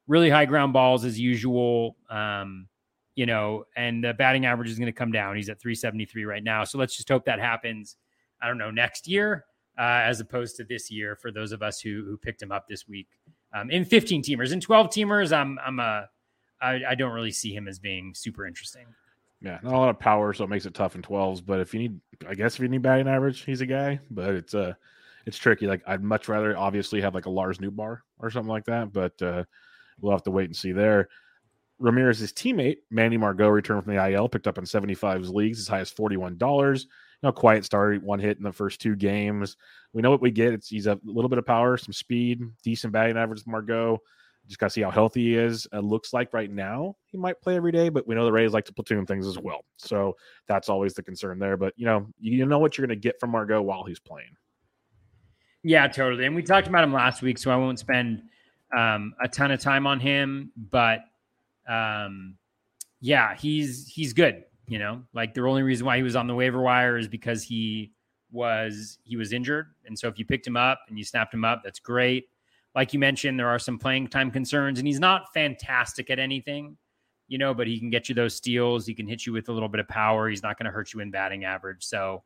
[0.06, 1.96] Really high ground balls as usual.
[2.10, 2.68] Um,
[3.14, 5.36] you know, and the batting average is going to come down.
[5.36, 6.64] He's at 373 right now.
[6.64, 7.96] So let's just hope that happens.
[8.40, 9.44] I don't know next year
[9.78, 12.66] uh, as opposed to this year for those of us who who picked him up
[12.68, 13.08] this week.
[13.54, 16.08] Um, in 15 teamers, in 12 teamers, I'm I'm a
[16.60, 18.86] I, I don't really see him as being super interesting.
[19.40, 21.44] Yeah, not a lot of power, so it makes it tough in 12s.
[21.44, 24.00] But if you need, I guess if you need batting average, he's a guy.
[24.10, 24.74] But it's uh
[25.26, 25.66] it's tricky.
[25.66, 29.20] Like I'd much rather obviously have like a Lars Nootbaar or something like that, but
[29.22, 29.44] uh,
[30.00, 31.08] we'll have to wait and see there.
[31.78, 35.80] Ramirez's teammate Manny Margot returned from the IL, picked up in 75 leagues as high
[35.80, 36.84] as forty-one dollars.
[36.84, 39.56] You know, quiet start, one hit in the first two games.
[39.92, 40.52] We know what we get.
[40.52, 43.42] It's he's a little bit of power, some speed, decent batting average.
[43.46, 43.98] Margot.
[44.48, 45.68] Just got to see how healthy he is.
[45.72, 48.52] It looks like right now he might play every day, but we know the Rays
[48.52, 49.64] like to platoon things as well.
[49.76, 50.16] So
[50.48, 51.56] that's always the concern there.
[51.56, 54.34] But you know, you know what you're going to get from Margot while he's playing.
[55.62, 56.26] Yeah, totally.
[56.26, 58.22] And we talked about him last week, so I won't spend
[58.76, 60.50] um, a ton of time on him.
[60.56, 61.00] But
[61.68, 62.36] um,
[63.00, 64.44] yeah, he's he's good.
[64.66, 67.42] You know, like the only reason why he was on the waiver wire is because
[67.42, 67.92] he
[68.30, 71.44] was he was injured, and so if you picked him up and you snapped him
[71.44, 72.28] up, that's great.
[72.74, 76.76] Like you mentioned, there are some playing time concerns, and he's not fantastic at anything,
[77.28, 78.86] you know, but he can get you those steals.
[78.86, 80.28] He can hit you with a little bit of power.
[80.28, 81.84] He's not going to hurt you in batting average.
[81.84, 82.22] So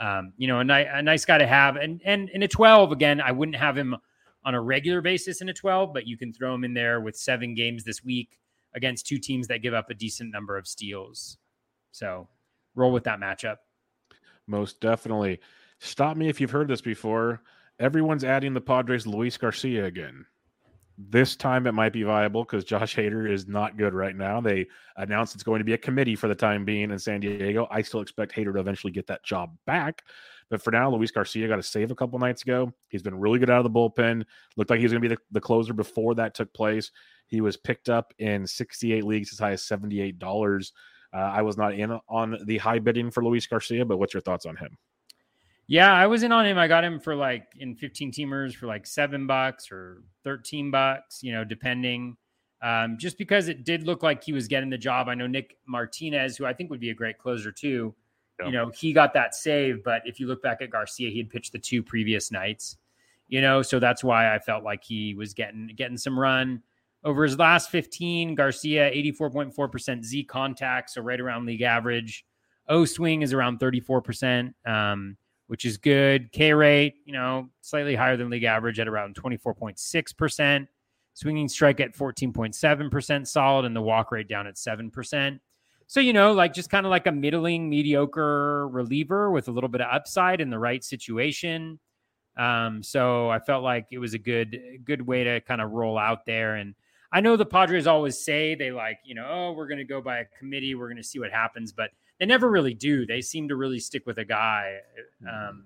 [0.00, 1.76] um, you know, a, ni- a nice guy to have.
[1.76, 3.96] And and in a 12, again, I wouldn't have him
[4.44, 7.16] on a regular basis in a 12, but you can throw him in there with
[7.16, 8.38] seven games this week
[8.74, 11.38] against two teams that give up a decent number of steals.
[11.92, 12.28] So
[12.74, 13.56] roll with that matchup.
[14.46, 15.40] Most definitely.
[15.80, 17.42] Stop me if you've heard this before.
[17.78, 20.26] Everyone's adding the Padres Luis Garcia again.
[21.00, 24.40] This time it might be viable because Josh Hader is not good right now.
[24.40, 27.68] They announced it's going to be a committee for the time being in San Diego.
[27.70, 30.02] I still expect Hader to eventually get that job back.
[30.50, 32.72] But for now, Luis Garcia got a save a couple nights ago.
[32.88, 34.24] He's been really good out of the bullpen.
[34.56, 36.90] Looked like he was going to be the, the closer before that took place.
[37.28, 40.72] He was picked up in 68 leagues as high as $78.
[41.12, 44.20] Uh, I was not in on the high bidding for Luis Garcia, but what's your
[44.20, 44.76] thoughts on him?
[45.70, 46.56] Yeah, I was in on him.
[46.56, 51.22] I got him for like in 15 teamers for like seven bucks or 13 bucks,
[51.22, 52.16] you know, depending.
[52.62, 55.08] Um, just because it did look like he was getting the job.
[55.08, 57.94] I know Nick Martinez, who I think would be a great closer too.
[58.40, 58.46] Yeah.
[58.46, 61.28] You know, he got that save, but if you look back at Garcia, he had
[61.28, 62.78] pitched the two previous nights.
[63.28, 66.62] You know, so that's why I felt like he was getting getting some run
[67.04, 68.34] over his last 15.
[68.34, 72.24] Garcia 84.4% Z contact, so right around league average.
[72.68, 74.54] O swing is around 34%.
[74.66, 75.16] Um,
[75.48, 76.30] which is good.
[76.30, 80.68] K rate, you know, slightly higher than league average at around 24.6%.
[81.14, 85.40] Swinging strike at 14.7%, solid, and the walk rate down at 7%.
[85.88, 89.70] So, you know, like just kind of like a middling, mediocre reliever with a little
[89.70, 91.80] bit of upside in the right situation.
[92.36, 95.98] Um, so I felt like it was a good, good way to kind of roll
[95.98, 96.54] out there.
[96.56, 96.74] And
[97.10, 100.00] I know the Padres always say they like, you know, oh, we're going to go
[100.00, 101.72] by a committee, we're going to see what happens.
[101.72, 103.06] But they never really do.
[103.06, 104.80] They seem to really stick with a guy.
[105.22, 105.48] Mm-hmm.
[105.48, 105.64] Um,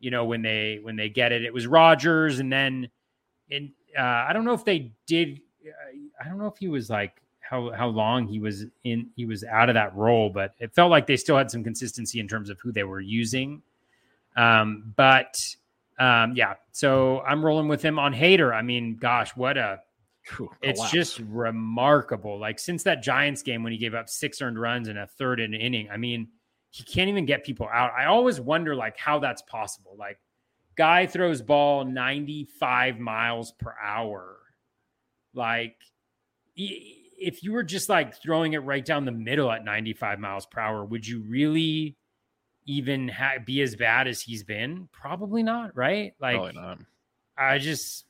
[0.00, 2.88] you know, when they when they get it, it was Rogers, and then
[3.50, 5.40] in uh, I don't know if they did.
[5.64, 9.24] Uh, I don't know if he was like how how long he was in he
[9.24, 12.28] was out of that role, but it felt like they still had some consistency in
[12.28, 13.62] terms of who they were using.
[14.36, 15.36] Um, but
[15.98, 18.54] um, yeah, so I'm rolling with him on Hader.
[18.54, 19.80] I mean, gosh, what a
[20.62, 22.38] it's just remarkable.
[22.38, 25.40] Like since that Giants game when he gave up six earned runs in a third
[25.40, 26.28] an inning, I mean,
[26.70, 27.92] he can't even get people out.
[27.92, 29.96] I always wonder like how that's possible.
[29.98, 30.18] Like
[30.76, 34.36] guy throws ball 95 miles per hour.
[35.34, 35.76] Like
[36.56, 40.60] if you were just like throwing it right down the middle at 95 miles per
[40.60, 41.96] hour, would you really
[42.66, 44.88] even ha- be as bad as he's been?
[44.92, 46.12] Probably not, right?
[46.20, 46.78] Like Probably not.
[47.36, 48.04] I just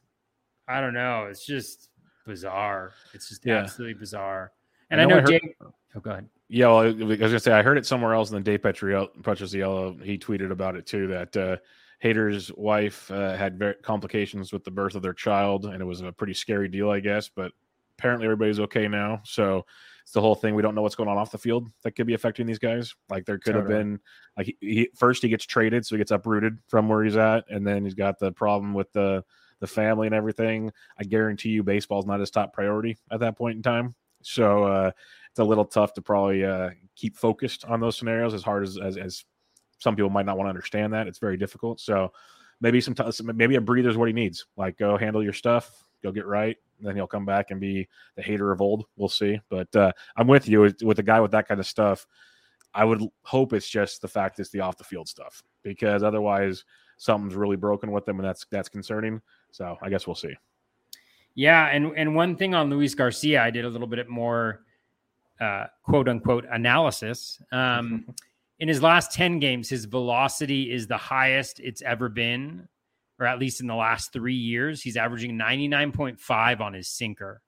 [0.67, 1.27] I don't know.
[1.31, 1.89] It's just
[2.29, 2.93] bizarre.
[3.13, 3.57] It's just yeah.
[3.57, 4.53] absolutely bizarre.
[4.91, 5.55] And I know, I know I heard, Dave.
[5.97, 6.29] Oh, go ahead.
[6.49, 10.03] Yeah, well, I was gonna say I heard it somewhere else, and then Dave Petriello
[10.03, 11.09] he tweeted about it too.
[11.09, 11.57] That uh,
[12.03, 16.01] Hader's wife uh, had very complications with the birth of their child, and it was
[16.01, 17.29] a pretty scary deal, I guess.
[17.29, 17.53] But
[17.99, 19.21] apparently, everybody's okay now.
[19.25, 19.67] So
[20.03, 20.55] it's the whole thing.
[20.55, 22.95] We don't know what's going on off the field that could be affecting these guys.
[23.11, 23.75] Like there could totally.
[23.75, 24.01] have been
[24.39, 27.45] like he, he, first he gets traded, so he gets uprooted from where he's at,
[27.51, 29.23] and then he's got the problem with the
[29.61, 33.57] the family and everything, I guarantee you baseball's not his top priority at that point
[33.57, 33.95] in time.
[34.23, 34.91] So uh,
[35.31, 38.79] it's a little tough to probably uh, keep focused on those scenarios as hard as,
[38.79, 39.25] as, as
[39.79, 41.07] some people might not want to understand that.
[41.07, 41.81] It's very difficult.
[41.81, 42.13] So
[42.61, 44.47] maybe some t- maybe a breather is what he needs.
[44.57, 48.23] Like go handle your stuff, go get right, then he'll come back and be the
[48.23, 48.87] Hader of old.
[48.97, 49.41] We'll see.
[49.49, 52.07] But uh, I'm with you with, with a guy with that kind of stuff.
[52.75, 56.65] I would hope it's just the fact it's the off the field stuff because otherwise
[56.99, 59.23] something's really broken with them and that's that's concerning.
[59.51, 60.35] So I guess we'll see.
[61.35, 64.63] Yeah, and and one thing on Luis Garcia, I did a little bit more
[65.41, 67.41] uh, quote unquote analysis.
[67.53, 68.07] Um,
[68.59, 72.69] in his last ten games, his velocity is the highest it's ever been,
[73.21, 74.83] or at least in the last three years.
[74.83, 77.41] He's averaging ninety nine point five on his sinker.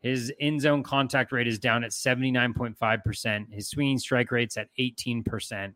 [0.00, 3.52] His in zone contact rate is down at 79.5%.
[3.52, 5.74] His swinging strike rate's at 18%.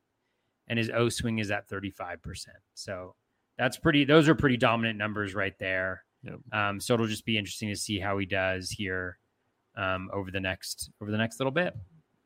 [0.71, 2.47] And his O swing is at 35%.
[2.75, 3.15] So
[3.59, 4.05] that's pretty.
[4.05, 6.05] Those are pretty dominant numbers right there.
[6.23, 6.41] Yep.
[6.53, 9.19] Um, so it'll just be interesting to see how he does here
[9.77, 11.75] um, over the next over the next little bit.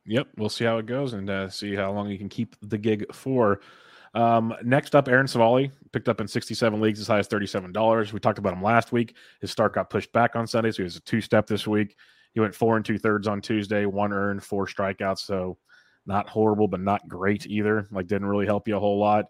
[0.05, 2.77] Yep, we'll see how it goes and uh, see how long he can keep the
[2.77, 3.59] gig for.
[4.13, 8.13] Um, next up, Aaron Civale picked up in 67 leagues as high as $37.
[8.13, 9.15] We talked about him last week.
[9.41, 11.97] His start got pushed back on Sunday, so he was a two step this week.
[12.33, 15.19] He went four and two thirds on Tuesday, one earned, four strikeouts.
[15.19, 15.57] So
[16.05, 17.87] not horrible, but not great either.
[17.91, 19.25] Like didn't really help you a whole lot.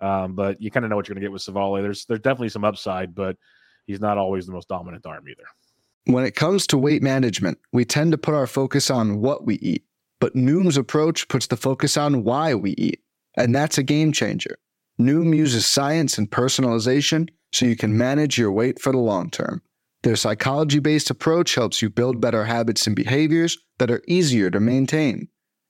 [0.00, 1.82] Um, but you kind of know what you're going to get with Civale.
[1.82, 3.36] There's there's definitely some upside, but
[3.86, 5.44] he's not always the most dominant arm either.
[6.04, 9.56] When it comes to weight management, we tend to put our focus on what we
[9.56, 9.84] eat,
[10.20, 13.02] but Noom's approach puts the focus on why we eat,
[13.36, 14.58] and that's a game changer.
[15.00, 19.62] Noom uses science and personalization so you can manage your weight for the long term.
[20.02, 24.60] Their psychology based approach helps you build better habits and behaviors that are easier to
[24.60, 25.28] maintain.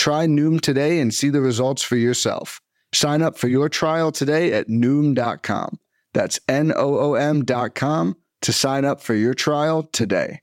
[0.00, 2.62] Try Noom today and see the results for yourself.
[2.94, 5.78] Sign up for your trial today at Noom.com.
[6.14, 10.40] That's N O O M.com to sign up for your trial today.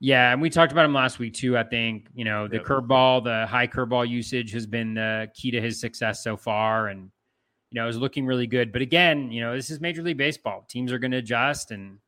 [0.00, 1.56] Yeah, and we talked about him last week too.
[1.56, 2.66] I think you know the yep.
[2.66, 7.10] curveball, the high curveball usage has been the key to his success so far, and
[7.70, 8.70] you know, is looking really good.
[8.70, 10.66] But again, you know, this is Major League Baseball.
[10.68, 12.00] Teams are going to adjust and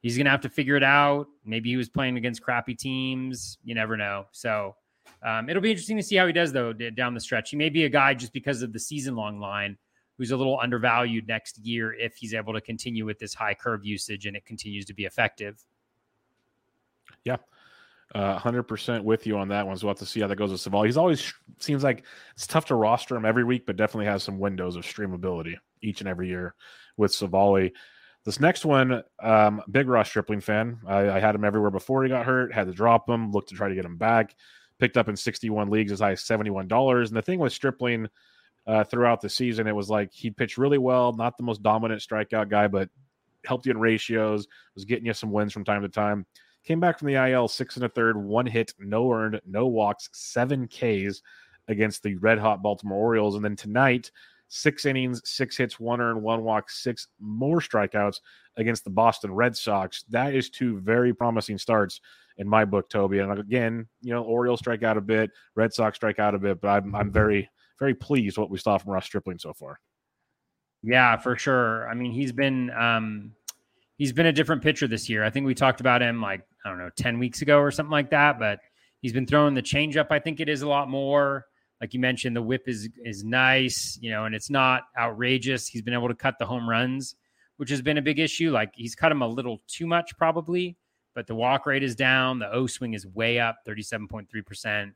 [0.00, 1.26] he's going to have to figure it out.
[1.44, 3.58] Maybe he was playing against crappy teams.
[3.62, 4.24] You never know.
[4.32, 4.74] So
[5.22, 7.50] um, it'll be interesting to see how he does, though, down the stretch.
[7.50, 9.76] He may be a guy just because of the season long line
[10.18, 13.84] who's a little undervalued next year if he's able to continue with this high curve
[13.84, 15.62] usage and it continues to be effective.
[17.24, 17.36] Yeah.
[18.14, 19.76] Uh, 100% with you on that one.
[19.76, 20.86] So we'll have to see how that goes with Civale.
[20.86, 22.04] He's always seems like
[22.34, 26.00] it's tough to roster him every week, but definitely has some windows of streamability each
[26.00, 26.54] and every year
[26.96, 27.72] with Civale.
[28.24, 30.78] This next one, um, big Ross Stripling fan.
[30.86, 33.54] I, I, had him everywhere before he got hurt, had to drop him, looked to
[33.54, 34.34] try to get him back.
[34.78, 37.08] Picked up in 61 leagues as high as $71.
[37.08, 38.08] And the thing with Stripling
[38.66, 42.02] uh, throughout the season, it was like he pitched really well, not the most dominant
[42.02, 42.90] strikeout guy, but
[43.44, 46.26] helped you in ratios, was getting you some wins from time to time.
[46.64, 50.08] Came back from the IL, six and a third, one hit, no earned, no walks,
[50.12, 51.22] seven Ks
[51.68, 53.36] against the red hot Baltimore Orioles.
[53.36, 54.10] And then tonight,
[54.48, 58.20] six innings, six hits, one earned, one walk, six more strikeouts
[58.56, 60.04] against the Boston Red Sox.
[60.08, 62.00] That is two very promising starts
[62.38, 63.18] in my book, Toby.
[63.18, 66.60] And again, you know, Orioles strike out a bit, Red Sox strike out a bit,
[66.60, 69.78] but I'm, I'm very, very pleased what we saw from Ross Stripling so far.
[70.82, 71.88] Yeah, for sure.
[71.88, 73.32] I mean, he's been um,
[73.96, 75.24] he's been a different pitcher this year.
[75.24, 77.92] I think we talked about him like I don't know, 10 weeks ago or something
[77.92, 78.60] like that, but
[79.00, 80.08] he's been throwing the changeup.
[80.10, 81.46] I think it is a lot more.
[81.80, 85.68] Like you mentioned, the whip is is nice, you know, and it's not outrageous.
[85.68, 87.14] He's been able to cut the home runs,
[87.56, 88.50] which has been a big issue.
[88.50, 90.76] Like he's cut them a little too much, probably,
[91.16, 92.38] but the walk rate is down.
[92.38, 94.92] The O swing is way up, 37.3%.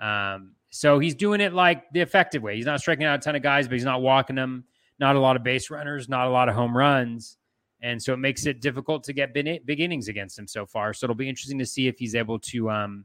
[0.00, 2.56] Um, so he's doing it like the effective way.
[2.56, 4.64] He's not striking out a ton of guys, but he's not walking them.
[4.98, 7.38] Not a lot of base runners, not a lot of home runs.
[7.80, 10.92] And so it makes it difficult to get big innings against him so far.
[10.92, 13.04] So it'll be interesting to see if he's able to, um,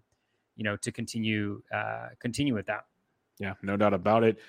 [0.56, 2.86] you know, to continue uh, continue with that.
[3.38, 4.40] Yeah, no doubt about it.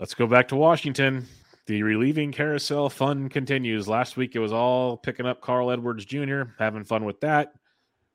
[0.00, 1.28] Let's go back to Washington.
[1.68, 3.86] The relieving carousel fun continues.
[3.86, 7.52] Last week it was all picking up Carl Edwards Jr., having fun with that.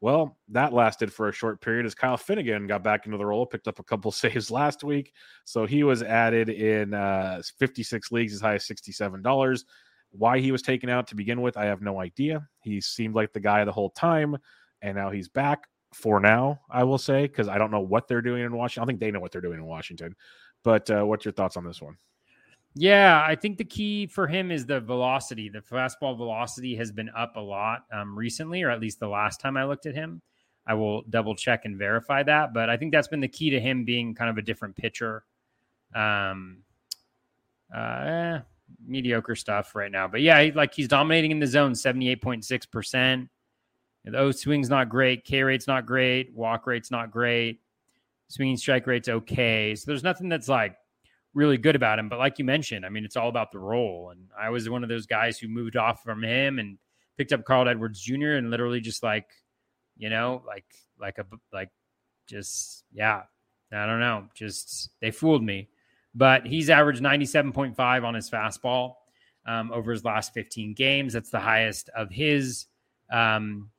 [0.02, 3.46] Well, that lasted for a short period as Kyle Finnegan got back into the role,
[3.46, 5.14] picked up a couple saves last week.
[5.46, 9.64] So he was added in uh, 56 leagues as high as $67.
[10.10, 12.48] Why he was taken out to begin with, I have no idea.
[12.64, 14.36] He seemed like the guy the whole time,
[14.82, 18.24] and now he's back for now, I will say, because I don't know what they're
[18.24, 18.84] doing in Washington.
[18.84, 20.16] I think they know what they're doing in Washington.
[20.64, 21.98] But uh, what's your thoughts on this one?
[22.76, 25.48] Yeah, I think the key for him is the velocity.
[25.48, 29.40] The fastball velocity has been up a lot um, recently, or at least the last
[29.40, 30.22] time I looked at him.
[30.66, 33.60] I will double check and verify that, but I think that's been the key to
[33.60, 35.24] him being kind of a different pitcher.
[35.94, 36.60] Um,
[37.76, 38.40] uh, eh,
[38.88, 40.08] mediocre stuff right now.
[40.08, 43.28] But yeah, he, like he's dominating in the zone, 78.6%.
[44.06, 45.26] The O swing's not great.
[45.26, 46.34] K rate's not great.
[46.34, 47.62] Walk rate's not great.
[48.28, 49.76] Swinging strike rate's okay.
[49.76, 50.76] So there's nothing that's like
[51.34, 52.10] really good about him.
[52.10, 54.10] But like you mentioned, I mean, it's all about the role.
[54.12, 56.78] And I was one of those guys who moved off from him and
[57.18, 58.34] picked up Carl Edwards Jr.
[58.34, 59.28] and literally just like,
[59.98, 60.66] you know, like,
[61.00, 61.70] like a, like,
[62.28, 63.24] just, yeah,
[63.72, 64.26] I don't know.
[64.36, 65.70] Just, they fooled me
[66.16, 68.96] but he's averaged 97.5 on his fastball
[69.46, 71.14] um, over his last 15 games.
[71.14, 72.68] That's the highest of his
[73.12, 73.70] um,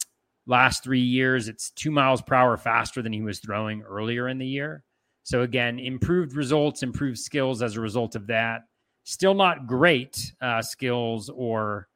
[0.47, 1.49] last three years.
[1.49, 4.84] It's two miles per hour faster than he was throwing earlier in the year.
[5.25, 8.63] So, again, improved results, improved skills as a result of that.
[9.03, 11.89] Still not great uh, skills or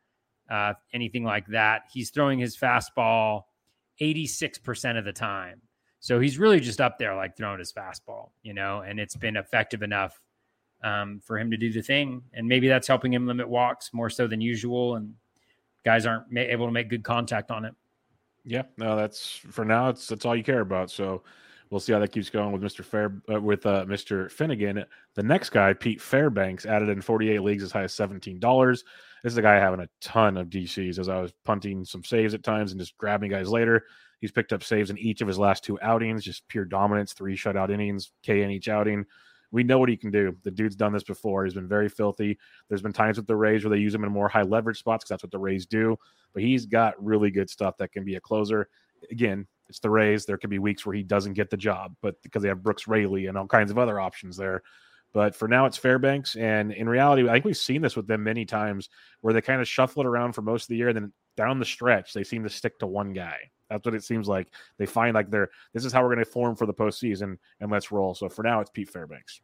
[0.51, 1.83] uh, anything like that.
[1.93, 3.45] He's throwing his fastball
[4.01, 5.61] 86% of the time.
[6.01, 9.37] So he's really just up there, like throwing his fastball, you know, and it's been
[9.37, 10.21] effective enough
[10.83, 12.23] um, for him to do the thing.
[12.33, 14.97] And maybe that's helping him limit walks more so than usual.
[14.97, 15.15] And
[15.85, 17.75] guys aren't ma- able to make good contact on it.
[18.45, 19.89] Yeah, no, that's for now.
[19.89, 20.91] It's that's all you care about.
[20.91, 21.23] So
[21.71, 22.85] we'll see how that keeps going with Mr.
[22.85, 24.31] Fair uh, with uh, Mr.
[24.31, 24.85] Finnegan.
[25.15, 28.69] The next guy, Pete Fairbanks, added in 48 leagues as high as $17.
[29.23, 32.35] This is a guy having a ton of DCs as I was punting some saves
[32.35, 33.85] at times and just grabbing guys later.
[34.21, 37.37] He's picked up saves in each of his last two outings, just pure dominance, three
[37.37, 39.07] shutout innings, K in each outing
[39.51, 40.37] we know what he can do.
[40.43, 41.45] The dude's done this before.
[41.45, 42.39] He's been very filthy.
[42.69, 45.05] There's been times with the Rays where they use him in more high leverage spots
[45.05, 45.97] because that's what the Rays do.
[46.35, 48.69] But he's got really good stuff that can be a closer.
[49.11, 50.25] Again, it's the Rays.
[50.25, 52.89] There could be weeks where he doesn't get the job, but because they have Brooks
[52.89, 54.63] Raley and all kinds of other options there.
[55.13, 56.37] But for now, it's Fairbanks.
[56.37, 58.91] And in reality, I think we've seen this with them many times
[59.21, 60.89] where they kind of shuffle it around for most of the year.
[60.89, 63.39] And then down the stretch, they seem to stick to one guy.
[63.71, 64.49] That's what it seems like.
[64.79, 67.71] They find like they're this is how we're going to form for the postseason, and
[67.71, 68.15] let's roll.
[68.15, 69.43] So for now, it's Pete Fairbanks.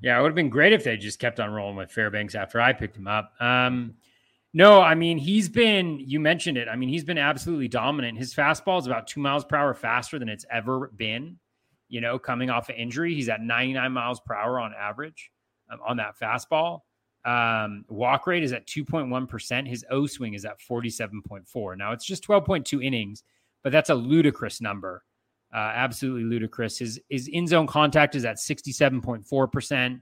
[0.00, 2.60] Yeah, it would have been great if they just kept on rolling with Fairbanks after
[2.60, 3.32] I picked him up.
[3.40, 3.94] Um,
[4.52, 5.98] no, I mean he's been.
[6.00, 6.68] You mentioned it.
[6.68, 8.18] I mean he's been absolutely dominant.
[8.18, 11.38] His fastball is about two miles per hour faster than it's ever been.
[11.88, 15.30] You know, coming off an injury, he's at 99 miles per hour on average.
[15.70, 16.80] um, on that fastball.
[17.24, 19.68] Um, walk rate is at 2.1%.
[19.68, 21.76] His O swing is at 47.4.
[21.76, 23.22] Now it's just 12.2 innings,
[23.62, 25.04] but that's a ludicrous number.
[25.54, 26.78] Uh, absolutely ludicrous.
[26.78, 30.00] His, his in zone contact is at 67.4%,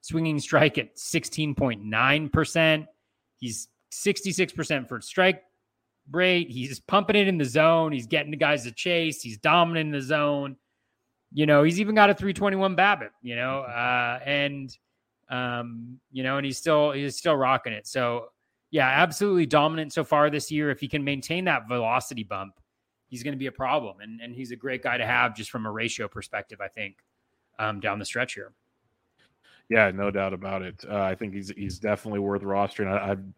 [0.00, 2.86] swinging strike at 16.9%.
[3.38, 5.42] He's 66% for strike
[6.10, 6.50] rate.
[6.50, 7.92] He's pumping it in the zone.
[7.92, 9.22] He's getting the guys to chase.
[9.22, 10.56] He's dominant in the zone.
[11.32, 14.76] You know, he's even got a 321 BABIP, you know, uh, and
[15.30, 17.86] um, you know, and he's still he's still rocking it.
[17.86, 18.26] So
[18.70, 20.70] yeah, absolutely dominant so far this year.
[20.70, 22.54] If he can maintain that velocity bump,
[23.08, 24.00] he's going to be a problem.
[24.00, 26.96] And and he's a great guy to have just from a ratio perspective, I think,
[27.58, 28.52] um, down the stretch here.
[29.70, 30.84] Yeah, no doubt about it.
[30.86, 32.88] Uh, I think he's he's definitely worth rostering.
[32.88, 33.32] I, I'd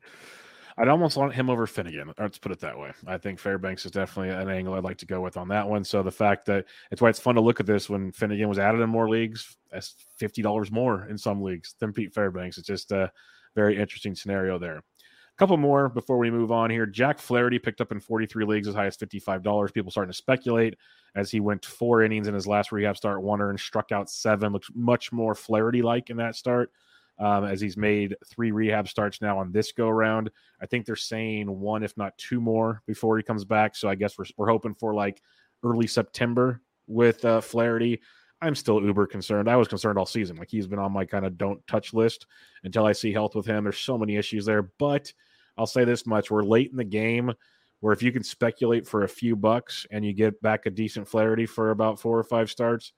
[0.76, 2.12] I'd almost want him over Finnegan.
[2.18, 2.90] Let's put it that way.
[3.06, 5.84] I think Fairbanks is definitely an angle I'd like to go with on that one.
[5.84, 8.58] So the fact that it's why it's fun to look at this when Finnegan was
[8.58, 12.58] added in more leagues, that's fifty dollars more in some leagues than Pete Fairbanks.
[12.58, 13.12] It's just a
[13.54, 14.78] very interesting scenario there.
[14.78, 16.86] A couple more before we move on here.
[16.86, 19.72] Jack Flaherty picked up in 43 leagues as high as $55.
[19.72, 20.76] People starting to speculate
[21.16, 24.52] as he went four innings in his last rehab start, one earned, struck out seven.
[24.52, 26.70] Looks much more Flaherty like in that start
[27.18, 30.30] um, as he's made three rehab starts now on this go round.
[30.60, 33.76] I think they're saying one, if not two more, before he comes back.
[33.76, 35.22] So I guess we're, we're hoping for like
[35.62, 38.00] early September with uh, Flaherty.
[38.42, 39.48] I'm still uber concerned.
[39.48, 40.36] I was concerned all season.
[40.36, 42.26] Like he's been on my kind of don't touch list
[42.64, 43.64] until I see health with him.
[43.64, 44.70] There's so many issues there.
[44.78, 45.12] But
[45.56, 47.32] I'll say this much we're late in the game
[47.80, 51.08] where if you can speculate for a few bucks and you get back a decent
[51.08, 52.92] Flaherty for about four or five starts,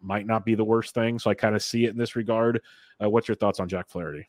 [0.00, 1.18] might not be the worst thing.
[1.18, 2.60] So I kind of see it in this regard.
[3.02, 4.28] Uh, what's your thoughts on Jack Flaherty?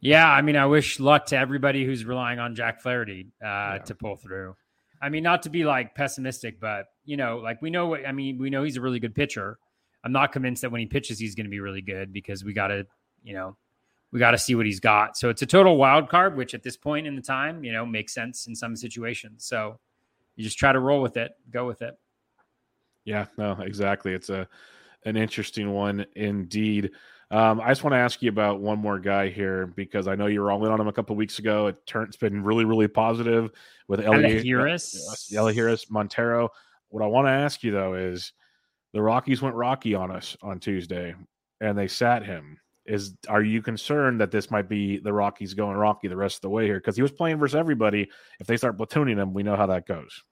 [0.00, 3.78] Yeah, I mean, I wish luck to everybody who's relying on Jack Flaherty uh, yeah.
[3.86, 4.54] to pull through.
[5.00, 8.12] I mean, not to be like pessimistic, but you know, like we know what I
[8.12, 8.38] mean.
[8.38, 9.58] We know he's a really good pitcher.
[10.04, 12.52] I'm not convinced that when he pitches, he's going to be really good because we
[12.52, 12.86] got to,
[13.22, 13.56] you know,
[14.12, 15.16] we got to see what he's got.
[15.16, 17.86] So it's a total wild card, which at this point in the time, you know,
[17.86, 19.44] makes sense in some situations.
[19.44, 19.78] So
[20.36, 21.98] you just try to roll with it, go with it.
[23.04, 24.12] Yeah, no, exactly.
[24.12, 24.48] It's a
[25.04, 26.90] an interesting one indeed.
[27.30, 30.26] Um, I just want to ask you about one more guy here because I know
[30.26, 31.66] you were all in on him a couple weeks ago.
[31.66, 33.50] It turned, it's been really, really positive
[33.88, 34.94] with Elehuris,
[35.32, 36.48] Elehuris Montero.
[36.88, 38.32] What I want to ask you though is
[38.92, 41.14] the Rockies went rocky on us on Tuesday,
[41.60, 42.58] and they sat him.
[42.86, 46.42] Is are you concerned that this might be the Rockies going rocky the rest of
[46.42, 46.78] the way here?
[46.78, 48.08] Because he was playing versus everybody.
[48.38, 50.22] If they start platooning him, we know how that goes.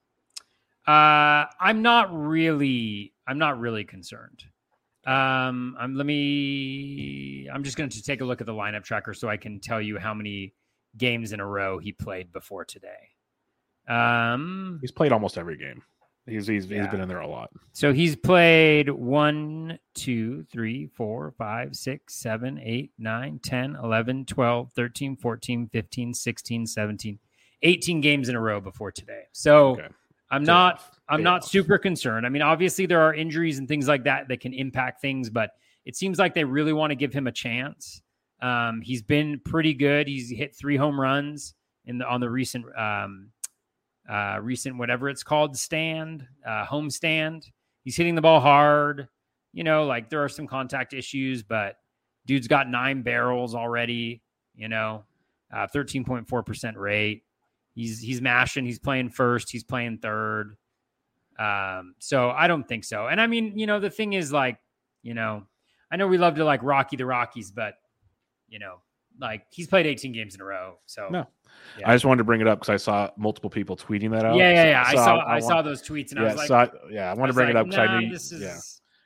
[0.87, 3.12] Uh, I'm not really.
[3.26, 4.45] I'm not really concerned.
[5.07, 7.49] Um, I'm let me.
[7.53, 9.80] I'm just going to take a look at the lineup tracker so I can tell
[9.80, 10.55] you how many
[10.97, 12.89] games in a row he played before today.
[13.89, 15.83] Um, he's played almost every game.
[16.26, 16.83] He's he's, yeah.
[16.83, 17.51] he's been in there a lot.
[17.72, 24.72] So he's played one, two, three, four, five, six, seven, eight, nine, 10, 11, 12,
[24.72, 27.18] 13, 14, 15, 16, 17,
[27.62, 29.22] 18 games in a row before today.
[29.33, 29.89] So okay.
[30.33, 32.24] I'm not I'm not super concerned.
[32.24, 35.51] I mean, obviously there are injuries and things like that that can impact things, but
[35.85, 38.01] it seems like they really want to give him a chance.
[38.41, 40.09] Um, he's been pretty good.
[40.09, 41.55] He's hit three home runs
[41.85, 43.28] in the on the recent um,
[44.11, 47.47] uh, recent whatever it's called stand uh, home stand.
[47.85, 49.09] He's hitting the ball hard.
[49.53, 51.76] You know, like there are some contact issues, but
[52.24, 54.22] dude's got nine barrels already.
[54.55, 55.05] You know,
[55.55, 57.22] uh, thirteen point four percent rate.
[57.75, 58.64] He's he's mashing.
[58.64, 59.51] He's playing first.
[59.51, 60.57] He's playing third.
[61.39, 63.07] Um, so I don't think so.
[63.07, 64.59] And I mean, you know, the thing is like,
[65.03, 65.45] you know,
[65.91, 67.75] I know we love to like Rocky the Rockies, but
[68.49, 68.77] you know,
[69.18, 70.79] like he's played 18 games in a row.
[70.87, 71.27] So no,
[71.79, 71.91] yeah.
[71.91, 74.37] I just wanted to bring it up because I saw multiple people tweeting that out.
[74.37, 74.85] Yeah, yeah, yeah.
[74.85, 76.68] So I saw I, I, saw those tweets and yeah, I was like, so I,
[76.91, 78.33] yeah, I want to bring like, it up because nah, I knew, is...
[78.39, 78.59] yeah.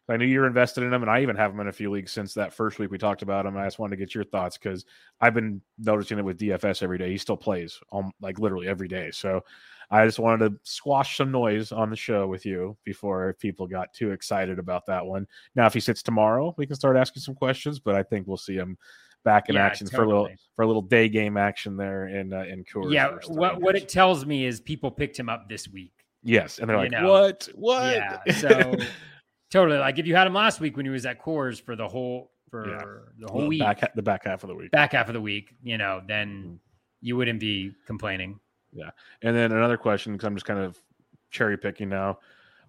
[0.08, 2.12] I knew you're invested in them, and I even have them in a few leagues
[2.12, 3.56] since that first week we talked about him.
[3.56, 4.84] I just wanted to get your thoughts because
[5.20, 7.10] I've been noticing it with DFS every day.
[7.10, 9.10] He still plays um, like literally every day.
[9.10, 9.42] So
[9.90, 13.92] I just wanted to squash some noise on the show with you before people got
[13.92, 15.26] too excited about that one.
[15.54, 18.36] Now, if he sits tomorrow, we can start asking some questions, but I think we'll
[18.36, 18.76] see him
[19.24, 19.98] back in yeah, action totally.
[19.98, 22.92] for a little for a little day game action there in uh, in Coors.
[22.92, 25.92] Yeah, what what it tells me is people picked him up this week.
[26.22, 27.10] Yes, and they're like, know?
[27.10, 27.48] "What?
[27.54, 28.76] What?" Yeah, so
[29.50, 29.78] Totally.
[29.78, 32.32] Like if you had him last week when he was at Coors for the whole
[32.50, 32.82] for yeah.
[33.18, 35.20] the whole well, week, back the back half of the week, back half of the
[35.20, 36.54] week, you know, then mm-hmm.
[37.00, 38.38] you wouldn't be complaining.
[38.72, 38.90] Yeah.
[39.22, 40.78] And then another question because I'm just kind of
[41.30, 42.18] cherry picking now.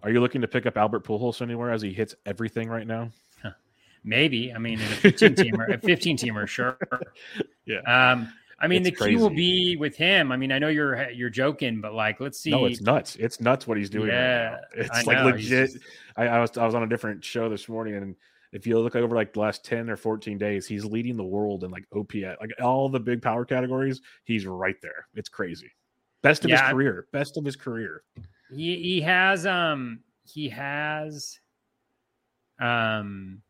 [0.03, 3.09] Are you looking to pick up Albert Pujols anywhere as he hits everything right now?
[4.03, 4.53] Maybe.
[4.53, 6.78] I mean, in a 15 teamer, a 15 teamer, sure.
[7.65, 7.82] Yeah.
[7.82, 10.32] Um, I mean, it's the key will be with him.
[10.32, 12.49] I mean, I know you're you're joking, but like, let's see.
[12.49, 13.16] No, it's nuts.
[13.18, 14.08] It's nuts what he's doing.
[14.08, 15.26] Yeah, right it's I like know.
[15.26, 15.74] legit.
[15.74, 15.84] Just...
[16.16, 18.16] I, I, was I was on a different show this morning, and
[18.51, 21.64] if you look over like the last 10 or 14 days, he's leading the world
[21.64, 24.01] in like OPS, like all the big power categories.
[24.24, 25.08] He's right there.
[25.14, 25.72] It's crazy.
[26.24, 26.64] Best of Yeah.
[26.64, 27.08] his career.
[27.12, 28.03] Best of his career.
[28.51, 31.39] He he has um he has
[32.60, 33.41] um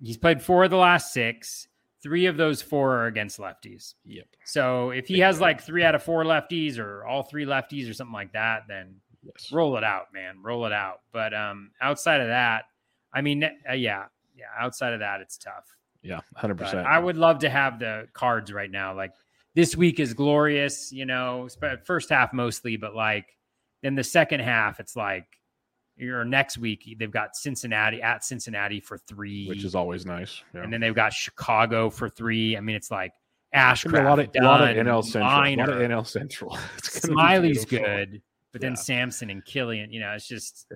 [0.00, 1.66] he's played four of the last six.
[2.02, 3.94] Three of those four are against lefties.
[4.04, 4.26] Yep.
[4.44, 7.88] So if he Big has like three out of four lefties or all three lefties
[7.88, 9.52] or something like that, then Yes.
[9.52, 10.42] roll it out, man.
[10.42, 11.02] Roll it out.
[11.12, 12.64] But um outside of that,
[13.14, 14.46] I mean, uh, yeah, yeah.
[14.58, 15.64] Outside of that, it's tough.
[16.02, 16.20] Yeah.
[16.36, 16.58] 100%.
[16.58, 18.96] But I would love to have the cards right now.
[18.96, 19.12] Like
[19.54, 21.48] this week is glorious, you know,
[21.84, 23.26] first half mostly, but like
[23.82, 25.26] then the second half, it's like
[26.02, 30.42] your next week they've got Cincinnati at Cincinnati for three, which is always nice.
[30.54, 30.62] Yeah.
[30.62, 32.56] and then they've got Chicago for three.
[32.56, 33.12] I mean, it's like
[33.54, 35.30] Ashcraft, a lot of, a lot of NL Central.
[35.30, 36.58] A lot of NL Central.
[36.78, 38.22] It's Smyly's good,
[38.52, 38.76] but then Yeah.
[38.76, 40.66] Sampson and Kilian, you know, it's just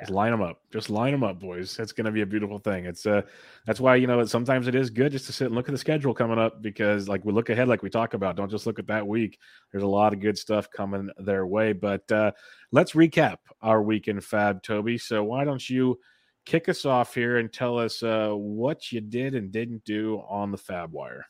[0.00, 0.60] Just line them up.
[0.72, 1.78] Just line them up, boys.
[1.78, 2.84] It's going to be a beautiful thing.
[2.84, 3.22] It's uh,
[3.66, 5.78] that's why you know sometimes it is good just to sit and look at the
[5.78, 8.36] schedule coming up because like we look ahead, like we talk about.
[8.36, 9.38] Don't just look at that week.
[9.70, 11.72] There's a lot of good stuff coming their way.
[11.72, 12.32] But uh,
[12.72, 14.98] let's recap our week in FAAB, Toby.
[14.98, 15.98] So why don't you
[16.44, 20.50] kick us off here and tell us uh, what you did and didn't do on
[20.50, 21.26] the FAAB Wire?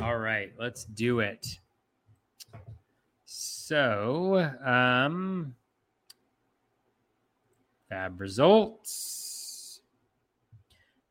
[0.00, 1.46] All right, let's do it.
[3.24, 5.54] So, um,
[7.90, 9.80] FAAB results.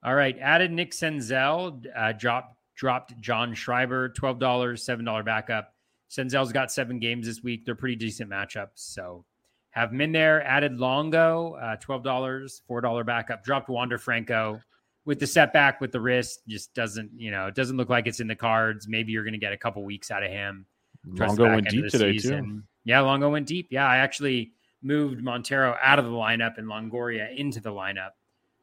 [0.04, 5.74] All right, added Nick Senzel, uh, dropped dropped John Schreiber, twelve dollars, seven dollar backup.
[6.10, 7.66] Senzel's got seven games this week.
[7.66, 9.26] They're pretty decent matchups, so
[9.72, 10.42] have them in there.
[10.44, 13.44] Added Longo, uh, twelve dollars, four dollar backup.
[13.44, 14.62] Dropped Wander Franco
[15.06, 16.42] with the setback with the wrist.
[16.48, 17.48] Just doesn't you know?
[17.48, 18.88] It doesn't look like it's in the cards.
[18.88, 20.66] Maybe you're going to get a couple weeks out of him.
[21.06, 22.64] Longo went deep today too.
[22.86, 23.68] Yeah, Longo went deep.
[23.70, 28.12] Yeah, I actually moved Montero out of the lineup and Longoria into the lineup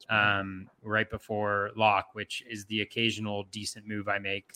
[0.09, 4.51] um, right before lock, which is the occasional decent move I make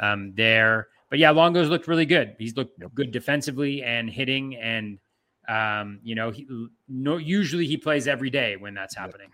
[0.00, 0.88] um, there.
[1.10, 2.36] But yeah, Longo's looked really good.
[2.38, 2.94] He's looked Yep.
[2.94, 4.98] good defensively and hitting, and
[5.48, 6.46] um, you know, he,
[6.88, 9.04] no, usually he plays every day when that's Yep.
[9.06, 9.30] happening.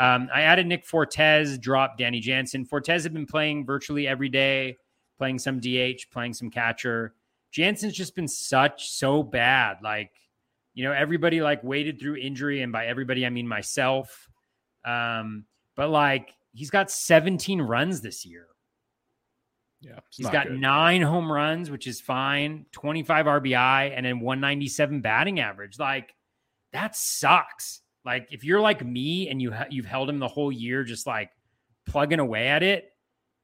[0.00, 2.64] Um, I added Nick Fortes, dropped Danny Jansen.
[2.64, 4.76] Fortes had been playing virtually every day,
[5.16, 7.14] playing some DH, playing some catcher.
[7.50, 9.78] Jansen's just been such so bad.
[9.82, 10.12] Like,
[10.78, 14.28] you know, everybody like waited through injury, and by everybody I mean myself.
[14.84, 18.46] Um, but like he's got 17 runs this year.
[19.80, 20.60] Yeah, he's got good.
[20.60, 25.80] nine home runs, which is fine, 25 RBI, and then 197 batting average.
[25.80, 26.14] Like
[26.72, 27.80] that sucks.
[28.04, 31.08] Like if you're like me and you ha- you've held him the whole year, just
[31.08, 31.30] like
[31.86, 32.92] plugging away at it,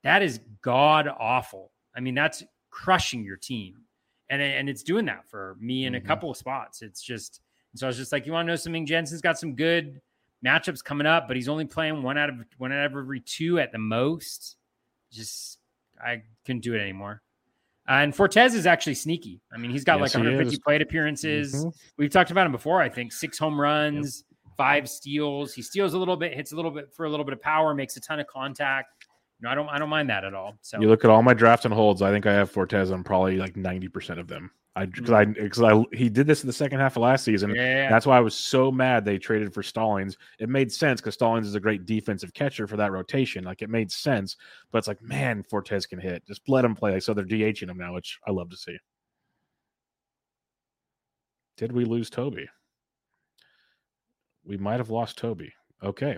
[0.04, 1.72] that is god awful.
[1.96, 3.83] I mean, that's crushing your team,
[4.30, 5.98] and and it's doing that for me in Mhm.
[5.98, 6.82] a couple of spots.
[6.82, 7.40] It's just
[7.76, 8.86] so I was just like, you want to know something?
[8.86, 10.00] Jansen's got some good
[10.44, 13.58] matchups coming up, but he's only playing one out of one out of every two
[13.58, 14.56] at the most.
[15.10, 15.58] Just
[16.04, 17.22] I couldn't do it anymore.
[17.88, 19.42] Uh, and Fortes is actually sneaky.
[19.52, 21.54] I mean, he's got Yes, like 150 plate appearances.
[21.54, 21.74] Mhm.
[21.98, 22.80] We've talked about him before.
[22.80, 24.24] I think six home runs,
[24.56, 25.52] five steals.
[25.52, 27.74] He steals a little bit, hits a little bit for a little bit of power,
[27.74, 29.03] makes a ton of contact.
[29.44, 29.68] No, I don't.
[29.68, 30.56] I don't mind that at all.
[30.62, 32.00] So You look at all my drafts and holds.
[32.00, 34.50] I think I have Fortes on probably like ninety percent of them.
[34.74, 34.92] I hmm.
[34.92, 37.54] because I because I he did this in the second half of last season.
[37.54, 40.16] Yeah, That's why I was so mad they traded for Stallings.
[40.38, 43.44] It made sense because Stallings is a great defensive catcher for that rotation.
[43.44, 44.38] Like it made sense,
[44.72, 46.26] but it's like, man, Fortes can hit.
[46.26, 46.98] Just let him play.
[46.98, 48.78] So they're DHing him now, which I love to see.
[51.58, 52.48] Did we lose Toby?
[54.42, 55.52] We might have lost Toby.
[55.82, 56.16] Okay.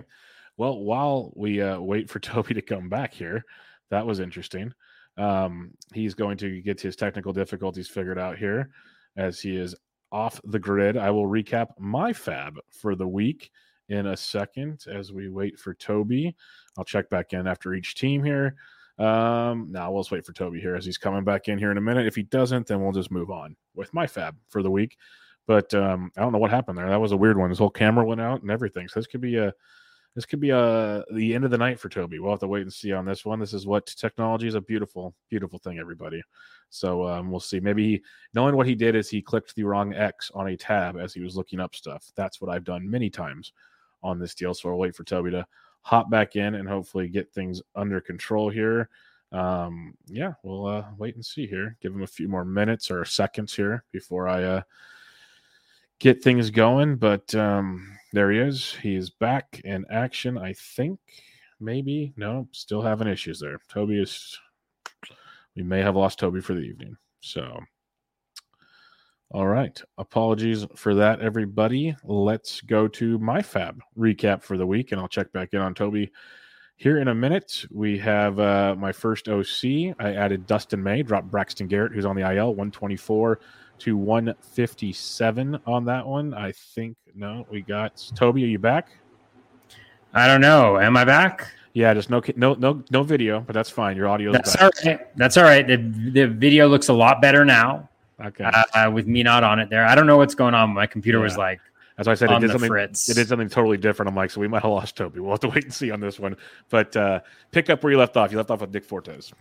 [0.57, 3.45] Well, while we uh, wait for Toby to come back here,
[3.89, 4.73] that was interesting.
[5.17, 8.69] Um, he's going to get his technical difficulties figured out here
[9.15, 9.75] as he is
[10.11, 10.97] off the grid.
[10.97, 13.49] I will recap my FAAB for the week
[13.89, 16.35] in a second as we wait for Toby.
[16.77, 18.55] I'll check back in after each team here.
[18.99, 21.77] Um, now we'll just wait for Toby here as he's coming back in here in
[21.77, 22.07] a minute.
[22.07, 24.97] If he doesn't, then we'll just move on with my FAAB for the week.
[25.45, 26.89] But um, I don't know what happened there.
[26.89, 27.49] That was a weird one.
[27.49, 28.87] His whole camera went out and everything.
[28.87, 29.53] So this could be a
[30.17, 32.17] this could be a the end of the night for Toby.
[32.17, 33.39] We'll have to wait and see on this one.
[33.39, 36.23] This is what technology is a beautiful, beautiful thing, everybody.
[36.71, 37.59] So um, we'll see.
[37.59, 38.01] Maybe
[38.33, 41.21] knowing what he did is he clicked the wrong X on a tab as he
[41.21, 42.11] was looking up stuff.
[42.15, 43.53] That's what I've done many times
[44.01, 44.55] on this deal.
[44.55, 45.45] So I'll wait for Toby to
[45.81, 48.89] hop back in and hopefully get things under control here.
[49.31, 51.77] Um, yeah, we'll uh, wait and see here.
[51.79, 54.61] Give him a few more minutes or seconds here before I uh,
[55.99, 56.95] get things going.
[56.95, 58.73] But um, there he is.
[58.81, 60.39] He's back in action.
[60.39, 60.99] I think
[61.59, 63.59] maybe no, still having issues there.
[63.69, 64.39] Toby is.
[65.55, 66.97] We may have lost Toby for the evening.
[67.19, 67.59] So,
[69.29, 69.79] all right.
[69.99, 71.95] Apologies for that, everybody.
[72.03, 75.75] Let's go to my FAAB recap for the week, and I'll check back in on
[75.75, 76.11] Toby
[76.77, 79.95] Here in a minute, we have uh, my first OC.
[79.99, 83.39] I added Dustin May, dropped Braxton Garrett, who's on the IL, 124
[83.79, 86.33] to 157 on that one.
[86.33, 88.43] I think, no, we got Toby.
[88.43, 88.89] Are you back?
[90.13, 90.79] I don't know.
[90.79, 91.51] Am I back?
[91.73, 93.95] Yeah, just no, no, no, no video, but that's fine.
[93.95, 94.31] Your audio.
[94.31, 94.63] That's back.
[94.63, 95.17] all right.
[95.17, 95.67] That's all right.
[95.67, 97.87] The, the video looks a lot better now.
[98.23, 98.43] Okay.
[98.43, 100.71] Uh, with me not on it there, I don't know what's going on.
[100.71, 101.23] My computer yeah.
[101.25, 101.59] was like
[101.97, 102.67] as I said, it did something.
[102.67, 103.09] Fritz.
[103.09, 104.07] It did something totally different.
[104.07, 105.19] I'm like, so we might have lost Toby.
[105.19, 106.37] We'll have to wait and see on this one.
[106.69, 107.21] But uh,
[107.51, 108.31] pick up where you left off.
[108.31, 109.33] You left off with Nick Fortes.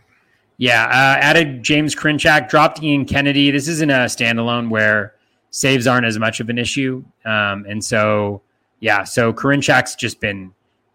[0.59, 3.51] Yeah, uh, added James Karinchak, dropped Ian Kennedy.
[3.51, 5.15] This isn't a standalone where
[5.51, 8.43] saves aren't as much of an issue, um, and so
[8.81, 10.53] yeah, so Karinchak's just been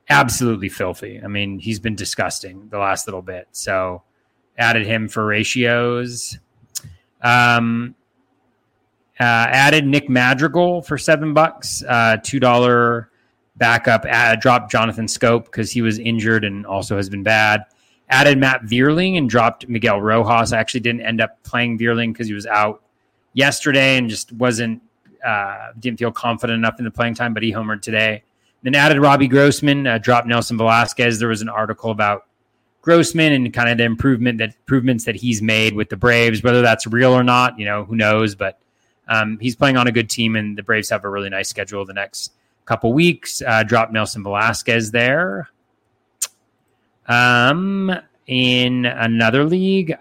[0.09, 1.21] absolutely filthy.
[1.23, 3.47] I mean, he's been disgusting the last little bit.
[3.51, 4.03] So
[4.57, 6.37] added him for ratios.
[7.21, 7.95] Um,
[9.19, 13.09] uh, added Nick Madrigal for seven bucks, uh, two dollar
[13.55, 14.05] backup.
[14.05, 17.63] Add, dropped Jonathan Schoop because he was injured and also has been bad.
[18.11, 20.53] Added Matt Vierling and dropped Miguel Rojas.
[20.53, 22.83] I actually didn't end up playing Vierling because he was out
[23.33, 24.81] yesterday and just wasn't
[25.25, 27.33] uh, didn't feel confident enough in the playing time.
[27.33, 28.23] But he homered today.
[28.63, 31.17] Then added Robbie Grossman, uh, dropped Nelson Velazquez.
[31.17, 32.27] There was an article about
[32.81, 36.43] Grossman and kind of the improvement that improvements that he's made with the Braves.
[36.43, 38.35] Whether that's real or not, you know, who knows?
[38.35, 38.59] But
[39.07, 41.85] um, he's playing on a good team, and the Braves have a really nice schedule
[41.85, 42.33] the next
[42.65, 43.41] couple weeks.
[43.41, 45.49] Uh, drop Nelson Velazquez there.
[47.07, 47.91] Um,
[48.27, 49.95] in another league, uh,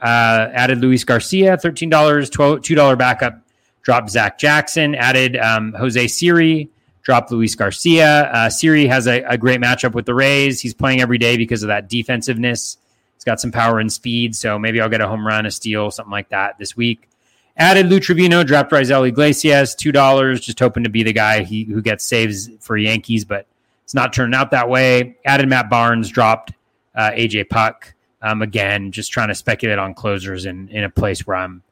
[0.52, 3.40] added Luis Garcia, thirteen dollars, two dollar backup.
[3.82, 4.94] Dropped Zach Jackson.
[4.94, 6.68] Added um, Jose Siri.
[7.02, 8.30] Dropped Luis Garcia.
[8.30, 10.60] Uh, Siri has a, a great matchup with the Rays.
[10.60, 12.76] He's playing every day because of that defensiveness.
[13.14, 15.90] He's got some power and speed, so maybe I'll get a home run, a steal,
[15.90, 17.08] something like that this week.
[17.56, 21.64] Added Lou Trivino, dropped Raisel Iglesias, two dollars, just hoping to be the guy he,
[21.64, 23.46] who gets saves for Yankees, but
[23.84, 25.16] it's not turning out that way.
[25.24, 26.52] Added Matt Barnes, dropped
[26.94, 27.94] uh, AJ Puk.
[28.22, 31.62] Um, again, just trying to speculate on closers in in a place where I'm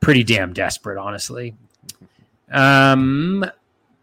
[0.00, 1.54] pretty damn desperate, honestly.
[2.50, 3.44] Um,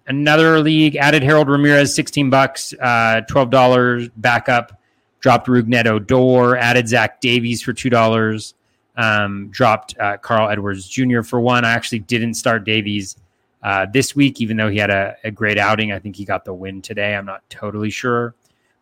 [0.07, 4.79] another league added Harold Ramirez, sixteen bucks, uh, twelve dollars backup.
[5.21, 8.55] Dropped Rougned Odor, added Zach Davies for two dollars
[8.95, 11.21] um, dropped uh, Carl Edwards Jr.
[11.21, 11.65] for one.
[11.65, 13.17] I actually didn't start Davies
[13.61, 15.91] uh, this week, even though he had a, a, great outing.
[15.91, 17.15] I think he got the win today.
[17.15, 18.35] I'm not totally sure.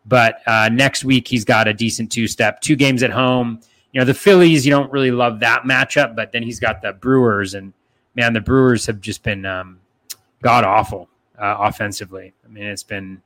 [0.06, 3.62] But uh, next week, he's got a decent two step, two games at home.
[3.92, 6.94] You know, the Phillies, you don't really love that matchup, but then he's got the
[6.94, 7.74] Brewers, and
[8.16, 9.80] man, the Brewers have just been um,
[10.42, 12.34] god awful uh, offensively.
[12.46, 13.22] I mean, it's been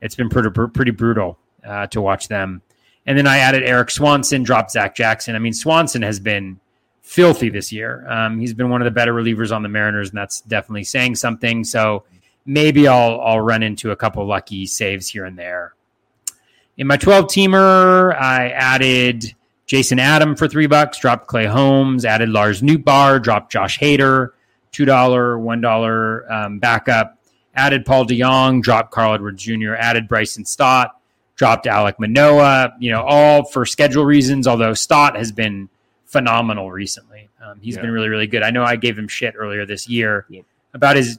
[0.00, 2.62] it's been pretty pretty brutal uh, to watch them.
[3.06, 5.34] And then I added Erik Swanson, dropped Zach Jackson.
[5.34, 6.60] I mean, Swanson has been
[7.02, 8.06] filthy this year.
[8.08, 11.16] Um, he's been one of the better relievers on the Mariners, and that's definitely saying
[11.16, 11.64] something.
[11.64, 12.04] So
[12.46, 15.74] maybe I'll I'll run into a couple lucky saves here and there.
[16.80, 19.34] In my 12 teamer, I added
[19.66, 24.30] Jason Adam for three bucks, dropped Clay Holmes, added Lars Nootbaar, dropped Josh Hader,
[24.72, 27.18] $2, $1 um, backup,
[27.54, 30.98] added Paul DeJong, dropped Carl Edwards Jr., added Bryson Stott,
[31.36, 35.68] dropped Alek Manoah, you know, all for schedule reasons, although Stott has been
[36.06, 37.28] phenomenal recently.
[37.44, 37.82] Um, he's yeah.
[37.82, 38.42] been really, really good.
[38.42, 40.46] I know I gave him shit earlier this year yep.
[40.72, 41.18] about his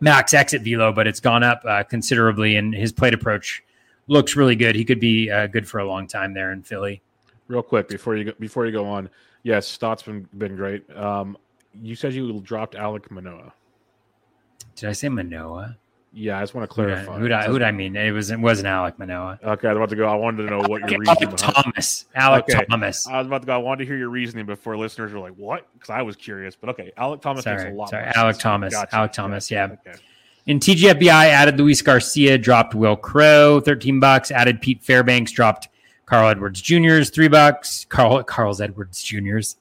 [0.00, 3.64] max exit velo, but it's gone up uh, considerably, and his plate approach
[4.08, 4.74] looks really good.
[4.74, 7.02] He could be uh, good for a long time there in Philly.
[7.48, 9.08] Real quick before you go, before you go on,
[9.42, 10.88] yes, Stott's been been great.
[10.96, 11.36] Um,
[11.80, 13.52] you said you dropped Alek Manoah.
[14.74, 15.76] Did I say Manoah?
[16.12, 17.18] Yeah, I just want to clarify.
[17.18, 17.30] Who
[17.62, 17.94] I, I mean?
[17.94, 19.38] It was it wasn't Alek Manoah.
[19.44, 20.08] Okay, I was about to go.
[20.08, 21.28] I wanted to know what your okay, reasoning.
[21.28, 22.04] Alek Thomas.
[22.16, 22.64] Alek okay.
[22.70, 23.06] Thomas.
[23.06, 23.52] I was about to go.
[23.54, 26.56] I wanted to hear your reasoning before listeners were like, "What?" Because I was curious.
[26.56, 27.90] But okay, Alek Thomas sorry, makes a lot.
[27.90, 28.72] Sorry, Alek Thomas.
[28.72, 28.96] Gotcha.
[28.96, 29.50] Alek Thomas.
[29.50, 29.66] Yeah.
[29.66, 29.92] yeah.
[29.92, 30.02] Okay.
[30.46, 34.30] In TGFBI, added Luis Garcia, dropped Will Crowe, thirteen bucks.
[34.30, 35.68] Added Pete Fairbanks, dropped
[36.06, 37.84] Carl Edwards Jr.'s three bucks.
[37.88, 39.56] Carl Carl's Edwards Jr.'s,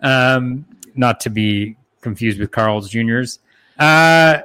[0.00, 0.64] um,
[0.94, 3.40] not to be confused with Carl's Jr.'s.
[3.78, 4.42] Uh,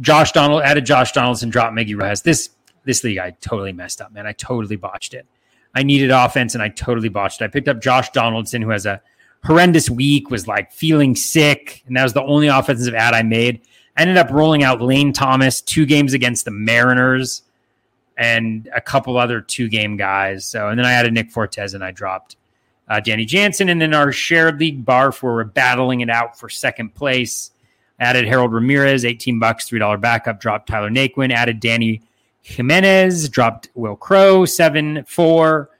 [0.00, 2.22] Josh Donald added Josh Donaldson, dropped Miggy Rojas.
[2.22, 2.50] This
[2.84, 4.26] this league I totally messed up, man.
[4.26, 5.26] I totally botched it.
[5.74, 7.44] I needed offense and I totally botched it.
[7.44, 9.00] I picked up Josh Donaldson, who has a
[9.44, 13.60] horrendous week, was like feeling sick, and that was the only offensive ad I made.
[13.96, 17.42] Ended up rolling out Lane Thomas, two games against the Mariners,
[18.16, 20.46] and a couple other two game guys.
[20.46, 22.36] So, and then I added Nick Fortes and I dropped
[22.90, 23.68] uh, Danny Jansen.
[23.68, 27.52] And then our shared league barf, where we're battling it out for second place.
[27.98, 30.40] Added Harold Ramirez, 18 bucks, $3 backup.
[30.40, 31.32] Dropped Tyler Naquin.
[31.32, 32.02] Added Dany
[32.42, 33.28] Jimenez.
[33.28, 35.70] Dropped Will Crowe, 7 4.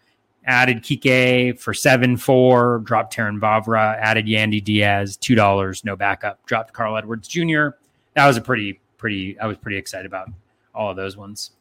[0.46, 2.78] Added Kike for 7 4.
[2.84, 3.98] Dropped Terrin Vavra.
[3.98, 6.44] Added Yandy Diaz, $2, no backup.
[6.46, 7.68] Dropped Carl Edwards Jr.
[8.20, 10.28] That was a pretty, pretty, I was pretty excited about
[10.74, 11.52] all of those ones.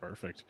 [0.00, 0.44] Perfect.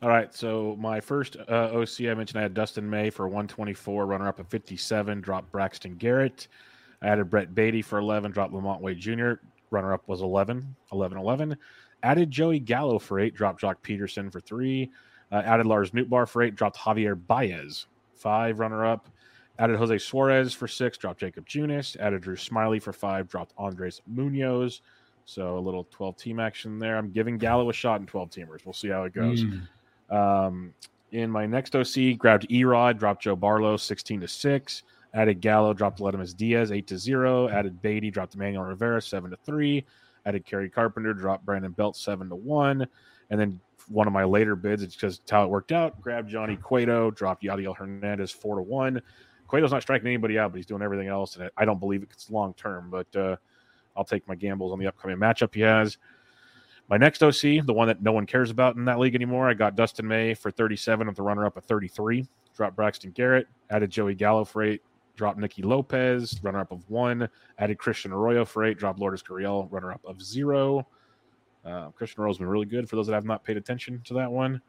[0.00, 4.06] All right, so my first uh, OC I mentioned I had Dustin May for 124,
[4.06, 6.48] runner up at 57, dropped Braxton Garrett.
[7.02, 9.32] I added Brett Baty for 11, dropped LaMonte Wade Jr.
[9.68, 11.58] Runner up was 11, 11, 11.
[12.02, 14.90] Added Joey Gallo for eight, dropped Joc Pederson for three.
[15.30, 17.84] Uh, added Lars Nootbaar for eight, dropped Javier Baez.
[18.16, 19.10] Five runner up.
[19.58, 21.96] Added Jose Suarez for six, dropped Jakob Junis.
[21.98, 24.80] Added Drew Smyly for five, dropped Andres Munoz.
[25.26, 26.96] So a little 12 team action there.
[26.96, 28.64] I'm giving Gallo a shot in 12 teamers.
[28.64, 29.44] We'll see how it goes.
[29.44, 29.62] Mm.
[30.10, 30.74] Um,
[31.12, 34.82] in my next OC, grabbed Erod, dropped Joe Barlow 16 to 6.
[35.12, 37.48] Added Gallo, dropped Letimus Diaz 8 to 0.
[37.48, 39.84] Added Baty, dropped Emmanuel Rivera 7 to 3.
[40.26, 42.86] Added Kerry Carpenter, dropped Brandon Belt 7 to 1.
[43.30, 46.00] And then one of my later bids, it's because it's how it worked out.
[46.00, 49.02] Grabbed Johnny Cueto, dropped Yadiel Hernandez 4 to 1.
[49.50, 51.36] Cueto's not striking anybody out, but he's doing everything else.
[51.36, 53.36] And I don't believe it's long term, but uh,
[53.96, 55.98] I'll take my gambles on the upcoming matchup he has.
[56.88, 59.54] My next OC, the one that no one cares about in that league anymore, I
[59.54, 62.26] got Dustin May for 37 with the runner up at 33.
[62.56, 64.82] Dropped Braxton Garrett, added Joey Gallo for eight,
[65.16, 67.28] dropped Nicky Lopez, runner up of one,
[67.58, 70.86] added Christian Arroyo for eight, dropped Lourdes Gurriel, runner up of zero.
[71.64, 74.30] Uh, Christian Arroyo's been really good for those that have not paid attention to that
[74.30, 74.60] one.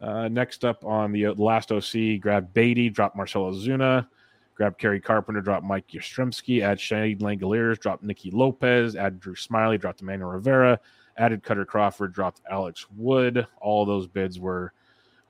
[0.00, 4.06] Uh, next up on the last OC, grab Baty, drop Marcell Ozuna,
[4.54, 9.78] grab Kerry Carpenter, drop Mike Yastrzemski, add Shane Langeliers, drop Nicky Lopez, add Drew Smyly,
[9.78, 10.80] dropped Emmanuel Rivera,
[11.18, 13.46] added Kutter Crawford, dropped Alex Wood.
[13.60, 14.72] All those bids were,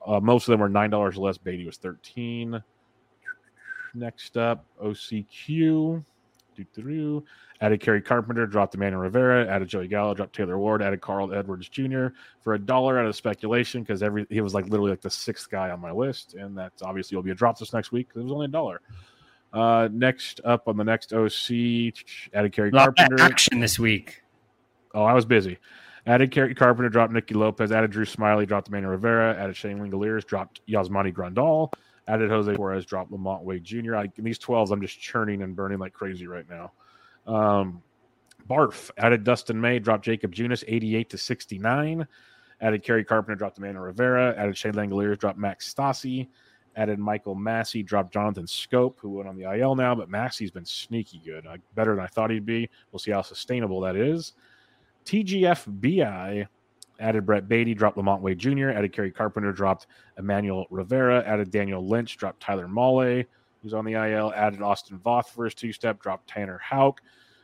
[0.06, 1.36] uh, most of them were nine dollars less.
[1.36, 2.62] Baty was thirteen.
[3.92, 6.04] Next up, OCQ.
[6.54, 7.24] Doo-doo-doo.
[7.60, 11.68] Added Kerry Carpenter, dropped Emmanuel Rivera, added Joey Gallo, dropped Taylor Ward, added Carl Edwards
[11.68, 12.08] Jr.
[12.40, 15.50] for a dollar out of speculation because every he was like literally like the sixth
[15.50, 18.20] guy on my list, and that's obviously will be a drop this next week because
[18.20, 18.80] it was only a dollar.
[19.52, 21.92] Uh, next up on the next OC,
[22.34, 23.22] added Kerry A lot of Carpenter.
[23.22, 24.22] action this week.
[24.94, 25.58] Oh, I was busy.
[26.06, 30.24] Added Kerry Carpenter, dropped Nicky Lopez, added Drew Smyly, dropped Emmanuel Rivera, added Shane Langeliers,
[30.24, 31.72] dropped Yasmani Grandal,
[32.10, 33.96] added Jose Torres, dropped LaMonte Wade Jr.
[33.96, 36.72] I, in these 12s, I'm just churning and burning like crazy right now.
[37.26, 37.82] Um,
[38.48, 42.06] Barf added Dustin May, dropped Jakob Junis 88 to 69.
[42.60, 44.34] Added Kerry Carpenter, dropped Emmanuel Rivera.
[44.36, 46.28] Added Shane Langeliers, dropped Max Stassi.
[46.76, 50.64] Added Michael Massey, dropped Jonathan Schoop, who went on the IL now, but Massey's been
[50.64, 52.68] sneaky good, uh, better than I thought he'd be.
[52.90, 54.34] We'll see how sustainable that is.
[55.04, 56.46] TGF BI
[57.00, 59.86] added Brett Baty, dropped LaMonte Wade Jr., added Kerry Carpenter, dropped
[60.18, 63.24] Emmanuel Rivera, added Daniel Lynch, dropped Tyler Mahle,
[63.62, 67.00] who's on the IL, added Austin Voth for his two step, dropped Tanner Houck,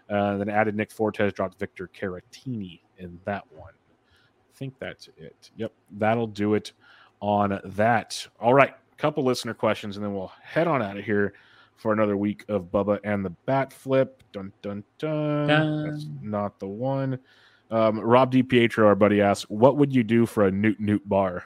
[0.08, 3.72] uh, then added Nick Fortes, dropped Victor Caratini in that one.
[3.72, 5.50] I think that's it.
[5.56, 6.72] Yep, that'll do it
[7.20, 8.26] on that.
[8.40, 11.34] All right, couple listener questions, and then we'll head on out of here
[11.76, 14.22] for another week of Bubba and the Bat Flip.
[14.32, 15.46] Dun dun dun.
[15.46, 15.90] Dun.
[15.90, 17.18] That's not the one.
[17.70, 21.44] Um, Rob DiPietro, our buddy, asks, "What would you do for a Newt Newt bar?"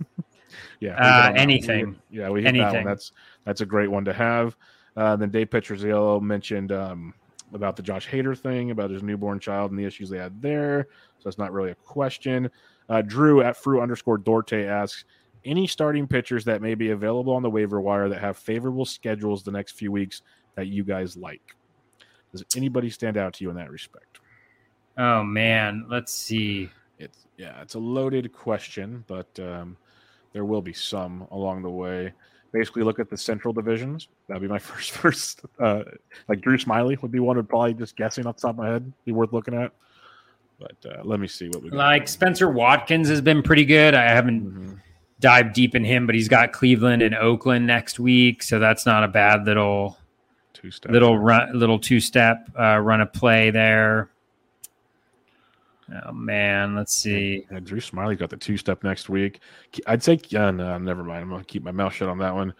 [0.80, 1.38] yeah, Uh, on that one.
[1.38, 1.96] anything.
[2.10, 2.66] We- yeah, we hit that one.
[2.68, 2.86] Anything.
[2.86, 3.12] That's
[3.44, 4.56] that's a great one to have.
[4.96, 7.14] Uh, then Dave Petrozello mentioned um,
[7.52, 10.86] about the Josh Hader thing, about his newborn child and the issues they had there.
[11.18, 12.50] So that's not really a question.
[12.88, 15.04] Uh, Drew at Fru underscore Dorte asks,
[15.44, 19.42] any starting pitchers that may be available on the waiver wire that have favorable schedules
[19.42, 20.22] the next few weeks
[20.54, 21.54] that you guys like?
[22.32, 24.20] Does anybody stand out to you in that respect?
[24.96, 26.70] Oh man, let's see.
[26.98, 29.76] It's yeah, it's a loaded question, but um,
[30.32, 32.12] there will be some along the way.
[32.52, 34.06] Basically, look at the central divisions.
[34.28, 35.42] That'd be my first first.
[35.58, 35.82] Uh,
[36.28, 37.36] like Drew Smyly would be one.
[37.36, 39.72] Would probably just guessing off the top of my head be worth looking at.
[40.60, 41.76] But uh, let me see what we got.
[41.76, 43.94] Like Spencer Watkins has been pretty good.
[43.94, 44.80] I haven't Mhm.
[45.18, 49.02] dived deep in him, but he's got Cleveland and Oakland next week, so that's not
[49.02, 49.98] a bad little
[50.52, 50.92] two steps.
[50.92, 54.10] little run, little two step uh, run a play there.
[55.92, 57.46] Oh man, let's see.
[57.50, 59.40] Yeah, Drew Smyly got the two step next week.
[59.86, 61.22] I'd say, uh, no, never mind.
[61.22, 62.54] I'm gonna keep my mouth shut on that one.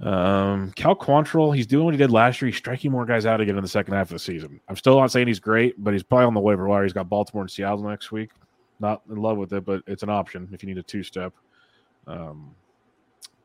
[0.00, 2.48] Um, Cal Quantrill, he's doing what he did last year.
[2.48, 4.60] He's striking more guys out again in the second half of the season.
[4.68, 6.82] I'm still not saying he's great, but he's probably on the waiver wire.
[6.82, 8.30] He's got Baltimore and Seattle next week.
[8.78, 11.32] Not in love with it, but it's an option if you need a two step.
[12.06, 12.54] Um,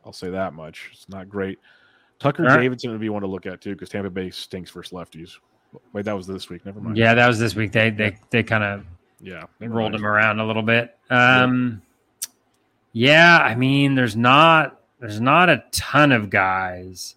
[0.05, 0.89] I'll say that much.
[0.91, 1.57] It's not great.
[2.19, 2.59] Tucker right.
[2.59, 5.37] Davidson would be one to look at too because Tampa Bay stinks versus lefties.
[5.93, 6.65] Wait, that was this week.
[6.65, 6.97] Never mind.
[6.97, 7.71] Yeah, that was this week.
[7.71, 8.85] They they they kind of
[9.21, 9.45] yeah.
[9.59, 10.01] they rolled mind.
[10.01, 10.97] him around a little bit.
[11.09, 11.81] Um,
[12.93, 17.15] yeah, I mean, there's not there's not a ton of guys,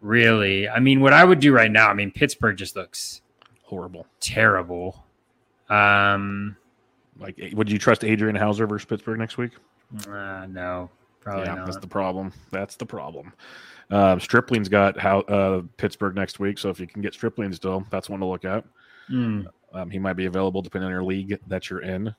[0.00, 0.68] really.
[0.68, 3.22] I mean, what I would do right now, I mean, Pittsburgh just looks
[3.62, 4.06] Horrible.
[4.20, 5.04] terrible.
[5.68, 6.56] Um,
[7.18, 9.52] Like, would you trust Adrian Houser versus Pittsburgh next week?
[10.08, 10.90] uh, no,
[11.20, 11.66] probably yeah, not.
[11.66, 12.32] that's the problem.
[12.50, 13.32] That's the problem.
[13.90, 17.86] Um, Stripling's got how uh, Pittsburgh next week, so if you can get Stripling still,
[17.90, 18.64] that's one to look at.
[19.10, 19.46] Mm.
[19.72, 22.14] Um, he might be available depending on your league that you're in.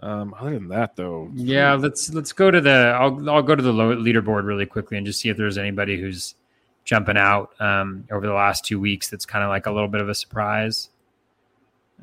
[0.00, 2.96] Um, other than that, though, Yeah, let's let's go to the.
[2.98, 6.36] I'll I'll go to the leaderboard really quickly and just see if there's anybody who's
[6.84, 9.10] jumping out um, over the last two weeks.
[9.10, 10.88] That's kind of like a little bit of a surprise.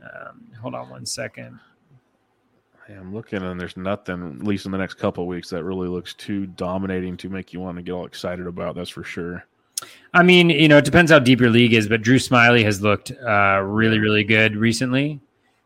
[0.02, 1.60] Um, hold on one second.
[2.90, 5.64] Yeah, I'm looking and there's nothing, at least in the next couple of weeks, that
[5.64, 8.76] really looks too dominating to make you want to get all excited about.
[8.76, 9.46] That's for sure.
[10.14, 12.82] I mean, you know, it depends how deep your league is, but Drew Smyly has
[12.82, 15.20] looked uh, really, really good recently.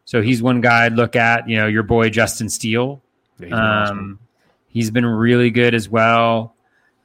[0.05, 1.47] So he's one guy I'd look at.
[1.47, 3.01] You know, your boy Justin Steele.
[3.37, 3.99] Yeah, he's been awesome.
[3.99, 4.19] Um,
[4.67, 6.55] he's been really good as well.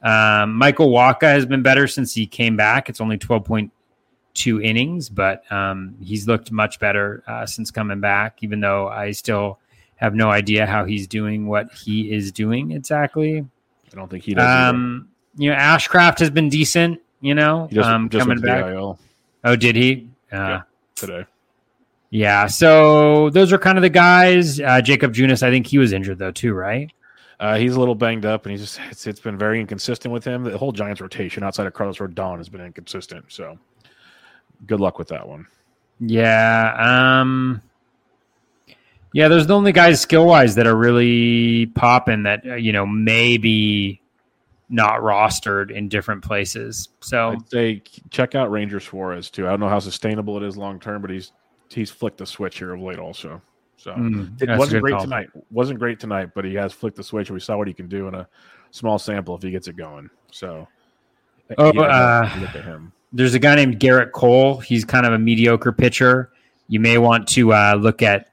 [0.01, 2.89] Um, Michael Wacha has been better since he came back.
[2.89, 8.59] It's only 12.2 innings, but um, he's looked much better uh, since coming back, even
[8.59, 9.59] though I still
[9.97, 13.39] have no idea how he's doing what he is doing exactly.
[13.39, 14.69] I don't think he does.
[14.73, 18.63] Um, you know, Ashcraft has been decent, you know, just, um, just coming went to
[18.71, 18.97] the back.
[19.43, 20.09] Oh, did he?
[20.31, 20.61] Uh, Yeah.
[20.95, 21.25] today.
[22.09, 22.47] yeah.
[22.47, 24.59] So those are kind of the guys.
[24.59, 26.91] Uh, Jakob Junis, I think he was injured though, too, right?
[27.39, 30.23] Uh, he's a little banged up, and he's just it's, it's been very inconsistent with
[30.23, 30.43] him.
[30.43, 33.25] The whole Giants rotation outside of Carlos Rodon has been inconsistent.
[33.29, 33.59] So,
[34.65, 35.45] good luck with that one.
[35.99, 36.73] Yeah.
[37.21, 37.61] Um
[39.17, 42.71] Yeah, those are the only guys skill wise that are really popping that uh, you
[42.71, 43.99] know maybe
[44.69, 46.89] not rostered in different places.
[46.99, 49.47] So I'd say check out Ranger Suarez too.
[49.47, 51.31] I don't know how sustainable it is long term, but he's
[51.67, 53.41] he's flicked the switch here of late also.
[53.77, 55.05] So mm, it wasn't great call.
[55.05, 55.29] tonight.
[55.49, 57.29] wasn't great tonight, but he has flicked the switch.
[57.29, 58.27] and We saw what he can do in a
[58.69, 60.11] small sample if he gets it going.
[60.31, 60.67] So
[61.57, 62.93] Oh, yeah, uh, look at him.
[63.13, 64.59] There's a guy named Gerrit Cole.
[64.59, 66.33] He's kind of a mediocre pitcher.
[66.67, 68.27] You may want to uh, look at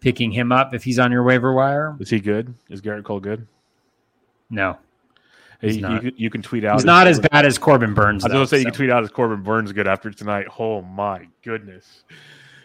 [0.00, 1.96] picking him up if he's on your waiver wire.
[2.00, 2.54] Is he good?
[2.68, 3.46] Is Gerrit Cole good?
[4.50, 4.78] No,
[5.60, 6.18] Hey, you, not.
[6.18, 6.76] you, can tweet out.
[6.76, 8.24] he's not as bad as Corbin Burnes.
[8.24, 10.46] I was though, gonna say you can tweet out as Corbin Burnes good after tonight.
[10.58, 12.04] Oh my goodness!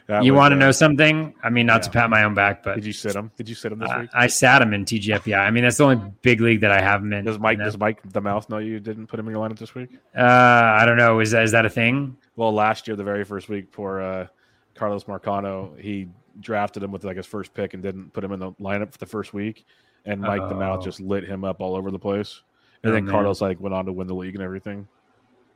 [0.06, 1.34] That You want to uh, know something?
[1.44, 3.32] I mean, not to pat my own back, but Did you sit him?
[3.36, 4.10] Did you sit him this I, week?
[4.14, 5.40] I sat him in TGFBI.
[5.40, 7.26] I mean, that's the only big league that I have him in.
[7.26, 7.58] Does Mike?
[7.58, 9.90] Does Mike the mouth know you didn't put him in your lineup this week?
[10.16, 11.20] Uh, I don't know.
[11.20, 12.16] Is that is that a thing?
[12.36, 14.28] Well, last year, the very first week for uh,
[14.76, 16.10] Carlos Marcano, he
[16.40, 18.98] drafted him with like his first pick and didn't put him in the lineup for
[18.98, 19.66] the first week,
[20.06, 20.84] and Mike the mouth Oh.
[20.84, 22.42] just lit him up all over the place.
[22.84, 23.12] And Oh, then man.
[23.14, 24.88] Carlos like went on to win the league and everything.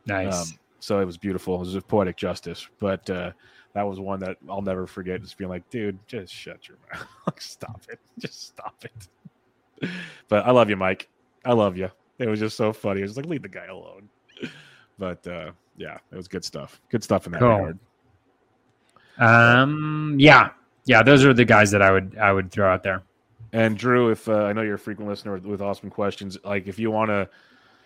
[0.06, 0.52] Nice.
[0.54, 1.56] Um, so it was beautiful.
[1.56, 2.68] It was just poetic justice.
[2.80, 3.32] But uh,
[3.74, 5.22] that was one that I'll never forget.
[5.22, 7.06] Just being like, dude, just shut your mouth.
[7.28, 8.00] Like, stop it.
[8.20, 9.90] Just stop it.
[10.30, 11.10] But I love you, Mike.
[11.44, 11.90] I love you.
[12.20, 13.02] It was just so funny.
[13.02, 14.08] It was like, leave the guy alone.
[14.98, 16.80] But uh, yeah, it was good stuff.
[16.90, 17.50] Good stuff in that Cool.
[17.50, 17.80] regard.
[19.20, 20.50] Um, yeah,
[20.88, 21.04] yeah.
[21.04, 23.04] Those are the guys that I would I would throw out there.
[23.54, 26.68] And Drew, if uh, I know you're a frequent listener with, with awesome questions, like
[26.68, 27.30] if you want to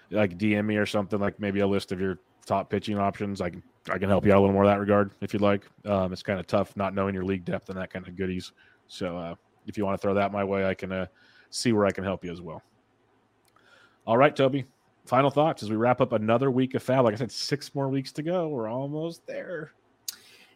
[0.10, 3.50] like DM me or something, like maybe a list of your top pitching options, I
[3.50, 5.66] can I can help you out a little more in that regard if you'd like.
[5.86, 8.52] Um, it's kind of tough not knowing your league depth and that kind of goodies.
[8.88, 9.36] So uh,
[9.66, 11.06] if you want to throw that my way, I can uh,
[11.50, 12.62] see where I can help you as well.
[14.06, 14.66] All right, Toby.
[15.06, 17.04] Final thoughts as we wrap up another week of FAAB.
[17.04, 18.50] Like I said, six more weeks to go.
[18.50, 19.72] We're almost there.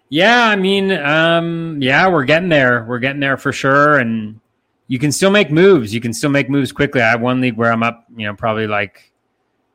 [0.09, 2.85] Yeah, I mean, um, yeah, we're getting there.
[2.85, 4.39] We're getting there for sure, and
[4.87, 5.93] you can still make moves.
[5.93, 7.01] You can still make moves quickly.
[7.01, 9.11] I have one league where I'm up, you know, probably like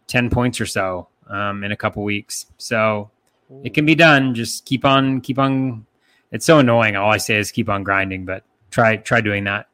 [0.07, 2.47] ten points or so um, in a couple weeks.
[2.59, 3.11] So
[3.65, 4.35] it can be done.
[4.35, 5.87] Just keep on, keep on.
[6.31, 6.95] It's so annoying.
[6.95, 9.67] All I say is keep on grinding, but try try doing that.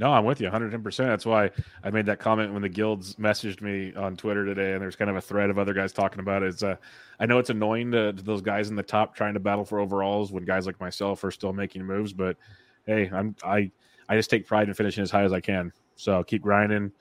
[0.00, 0.96] No, I'm with you 110%.
[0.96, 1.50] That's why
[1.84, 5.10] I made that comment when the guilds messaged me on Twitter today, and there's kind
[5.10, 6.46] of a thread of other guys talking about it.
[6.46, 6.76] It's, uh,
[7.20, 9.78] I know it's annoying to, to those guys in the top trying to battle for
[9.78, 12.38] overalls when guys like myself are still making moves, but
[12.86, 13.70] hey, I'm I
[14.08, 15.70] I just take pride in finishing as high as I can.
[15.96, 16.92] So keep grinding,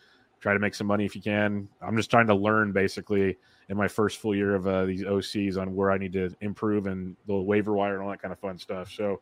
[0.42, 1.70] try to make some money if you can.
[1.82, 3.38] I'm just trying to learn basically
[3.70, 6.86] in my first full year of uh, these OCs on where I need to improve
[6.86, 8.92] and the waiver wire and all that kind of fun stuff.
[8.92, 9.22] So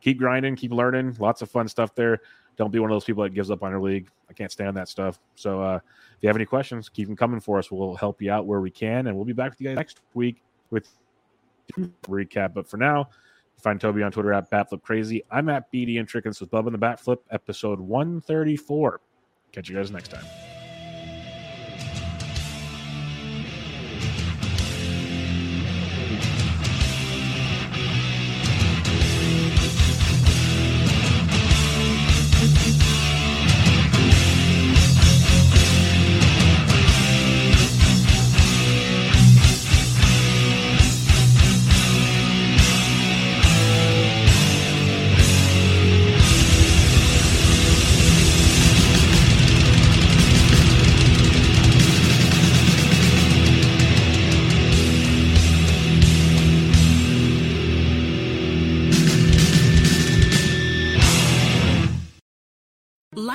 [0.00, 1.16] keep grinding, keep learning.
[1.18, 2.20] Lots of fun stuff there.
[2.58, 4.10] Don't be one of those people that gives up on your league.
[4.28, 5.20] I can't stand that stuff.
[5.36, 7.70] So uh, if you have any questions, keep them coming for us.
[7.70, 10.00] We'll help you out where we can, and we'll be back with you guys next
[10.14, 10.88] week with
[12.08, 12.54] recap.
[12.54, 13.08] But for now,
[13.56, 15.22] find Toby on Twitter at BatFlipCrazy.
[15.30, 19.00] I'm at BD and Trickens with Bubba and the Bat Flip, episode 134.
[19.52, 20.47] Catch you guys next time.